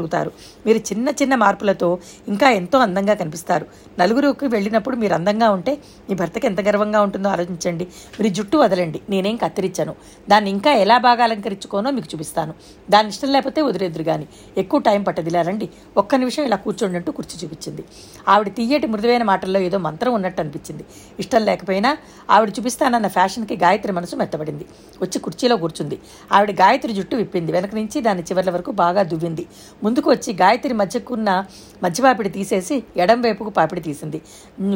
సృష్టించగలుగుతారు 0.03 0.31
మీరు 0.67 0.79
చిన్న 0.79 1.09
చిన్న 1.09 1.35
మార్పులతో 1.35 1.99
ఇంకా 2.29 2.51
ఎంతో 2.51 2.79
అందంగా 2.79 3.15
కనిపిస్తారు. 3.15 3.67
నలుగురికి 3.99 4.47
వెళ్ళినప్పుడు 4.47 4.97
మీరు 4.97 5.15
అందంగా 5.15 5.51
ఉంటే 5.51 5.79
మీ 6.11 6.15
భర్తకి 6.15 6.47
ఎంత 6.47 6.61
గర్వంగా 6.61 7.01
ఉంటుందో 7.01 7.29
ఆలోచించండి. 7.29 7.85
మీరు 8.21 8.35
జుట్టు 8.35 8.57
వదలండి. 8.57 9.01
నేనేం 9.11 9.37
కత్తిరించాను. 9.37 9.95
దాన్ని 10.31 10.51
ఇంకా 10.51 10.73
ఎలా 10.73 10.99
బాగా 10.99 11.25
అలంకరించుకోనో 11.25 11.91
మీకు 11.91 12.09
చూపిస్తాను. 12.15 12.55
దాని 12.91 13.09
ఇష్టం 13.09 13.33
లేకపోతే 13.33 13.63
వదిలేదురు 13.63 14.03
కానీ 14.03 14.29
ఎక్కువ 14.59 14.81
టైం 14.81 15.03
పట్టదిలా 15.03 15.43
రండి. 15.43 15.69
ఒక్క 15.97 16.15
నిమిషం 16.15 16.43
ఇలా 16.43 16.57
కూర్చోండి 16.57 16.97
అంటూ 16.97 17.13
కుర్చీ 17.13 17.41
చూపించింది. 17.45 17.85
ఆవిడ 18.29 18.49
తీయటి 18.49 18.87
మృదువైన 18.87 19.23
మాటల్లో 19.23 19.61
ఏదో 19.61 19.79
మంత్రం 19.79 20.15
ఉన్నట్టు 20.15 20.41
అనిపించింది. 20.41 20.85
ఇష్టం 21.21 21.45
లేకపోయినా 21.45 21.97
ఆవిడ 22.31 22.49
చూపిస్తానన్న 22.49 23.09
ఫ్యాషన్కి 23.09 23.57
గాయత్రి 23.57 23.93
మనసు 23.93 24.17
మెత్తబడింది. 24.17 24.65
వచ్చి 25.03 25.19
కుర్చీలో 25.19 25.57
కూర్చుంది. 25.57 25.99
ఆవిడ 26.33 26.51
గాయత్రి 26.51 26.93
జుట్టు 26.93 27.17
విప్పింది. 27.17 27.53
వెనక 27.53 27.75
నుంచి 27.75 28.01
దాని 28.01 28.23
చివర్ల 28.23 28.51
వరకు 28.51 28.71
బాగా 28.71 29.03
దువ్వింది. 29.03 29.47
ముందుకు 29.83 30.11
వచ్చి 30.11 30.33
గాయత్రి 30.33 30.75
మధ్యకున్న 30.75 31.45
మధ్యపాపిడి 31.83 32.29
తీసేసి 32.29 32.85
ఎడంవైపుకు 32.97 33.51
పాపిడి 33.51 33.81
తీసింది. 33.81 34.23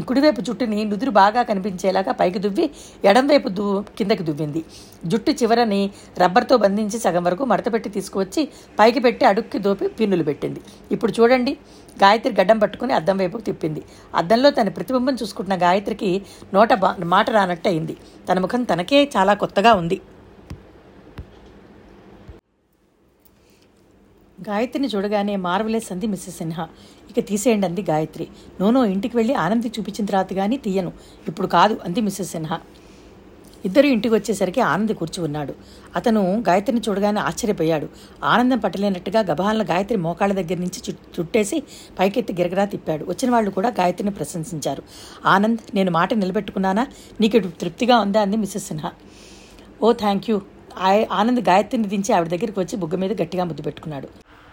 కుడివైపు 0.01 0.41
జుట్టుని 0.41 0.85
నుదురు 0.85 1.11
బాగా 1.11 1.43
కనిపించేలాగా 1.43 2.13
పైకి 2.13 2.39
దువ్వి 2.39 2.71
ఎడంవైపు 3.05 3.49
దు 3.49 3.85
కిందకి 3.99 4.23
దువ్వింది. 4.23 4.65
జుట్టు 5.07 5.31
చివరని 5.31 5.91
రబ్బర్తో 6.19 6.57
బంధించి 6.57 6.99
సగం 6.99 7.25
వరకు 7.25 7.45
మడతపెట్టి 7.45 7.89
తీసుకువచ్చి 7.89 8.49
పైకి 8.79 9.01
పెట్టి 9.01 9.25
అడుక్కి 9.25 9.59
దోపి 9.59 9.89
పిన్నులు 9.89 10.23
పెట్టింది. 10.23 10.61
ఇప్పుడు 10.93 11.13
చూడండి 11.21 11.53
గాయత్రి 12.05 12.35
గడ్డం 12.41 12.59
పట్టుకుని 12.59 12.93
అద్దం 12.93 13.19
వైపుకు 13.19 13.43
తిప్పింది. 13.43 13.83
అద్దంలో 14.15 14.51
తన 14.51 14.69
ప్రతిబింబం 14.69 15.15
చూసుకుంటున్న 15.15 15.63
గాయత్రికి 15.63 16.23
నోట 16.55 16.75
బా- 16.75 17.05
మాట 17.05 17.31
రానట్టు 17.31 17.69
అయింది. 17.69 17.97
తన 18.33 18.39
ముఖం 18.39 18.63
తనకే 18.63 19.05
చాలా 19.17 19.35
కొత్తగా 19.35 19.75
ఉంది. 19.75 20.01
గాయత్రిని 24.41 24.89
చూడగానే 24.89 25.37
మార్వలేస్ 25.37 25.93
అంది 25.93 26.07
మిస్సెస్ 26.07 26.37
సిన్హా. 26.37 26.69
ఇక 27.11 27.29
తీసేయండి 27.29 27.67
అంది 27.67 27.83
గాయత్రి. 27.83 28.29
నోనో 28.61 28.85
ఇంటికి 28.85 29.17
వెళ్ళి 29.17 29.35
ఆనంది 29.35 29.69
చూపించిన 29.69 30.07
తర్వాత 30.07 30.33
కానీ 30.33 30.57
తీయను. 30.57 30.93
ఇప్పుడు 31.29 31.47
కాదు 31.47 31.81
అంది 31.85 32.01
మిస్సెస్ 32.01 32.31
సిన్హా. 32.31 32.61
ఇద్దరు 33.65 33.87
ఇంటికి 33.87 34.15
వచ్చేసరికి 34.15 34.61
ఆనంద్ 34.61 34.93
కూర్చు 34.93 35.23
ఉన్నాడు. 35.23 35.55
అతను 35.97 36.45
గాయత్రిని 36.49 36.81
చూడగానే 36.89 37.21
ఆశ్చర్యపోయాడు. 37.21 37.89
ఆనందం 38.25 38.59
పట్టలేనట్టుగా 38.59 39.21
గబహాలను 39.21 39.65
గాయత్రి 39.65 39.99
మోకాళ్ళ 39.99 40.35
దగ్గర 40.35 40.59
నుంచి 40.59 40.95
చుట్టేసి 41.21 41.63
పైకెత్తి 41.99 42.33
గిరగరా 42.33 42.65
తిప్పాడు. 42.65 43.05
వచ్చిన 43.05 43.33
వాళ్ళు 43.33 43.51
కూడా 43.51 43.69
గాయత్రిని 43.69 44.11
ప్రశంసించారు. 44.11 44.83
ఆనంద్ 45.27 45.59
నేను 45.75 45.91
మాట 45.91 46.15
నిలబెట్టుకున్నానా? 46.15 46.87
నీకు 47.21 47.39
తృప్తిగా 47.39 47.99
ఉందా? 47.99 48.21
అంది 48.21 48.37
Mrs 48.37 48.67
Sinha. 48.67 48.93
Oh 49.83 49.93
thank 49.93 50.31
you. 50.31 50.41
Anand 51.21 51.41
గాయత్రిని 51.41 51.89
దించి 51.93 52.11
ఆవిడ 52.13 52.29
దగ్గరికి 52.29 52.59
వచ్చి 52.61 52.77
బుగ్గ 52.77 52.97
మీద 52.97 53.13
గట్టిగా 53.23 53.45
ముద్దు 53.45 53.63
పెట్టుకున్నాడు. 53.63 54.09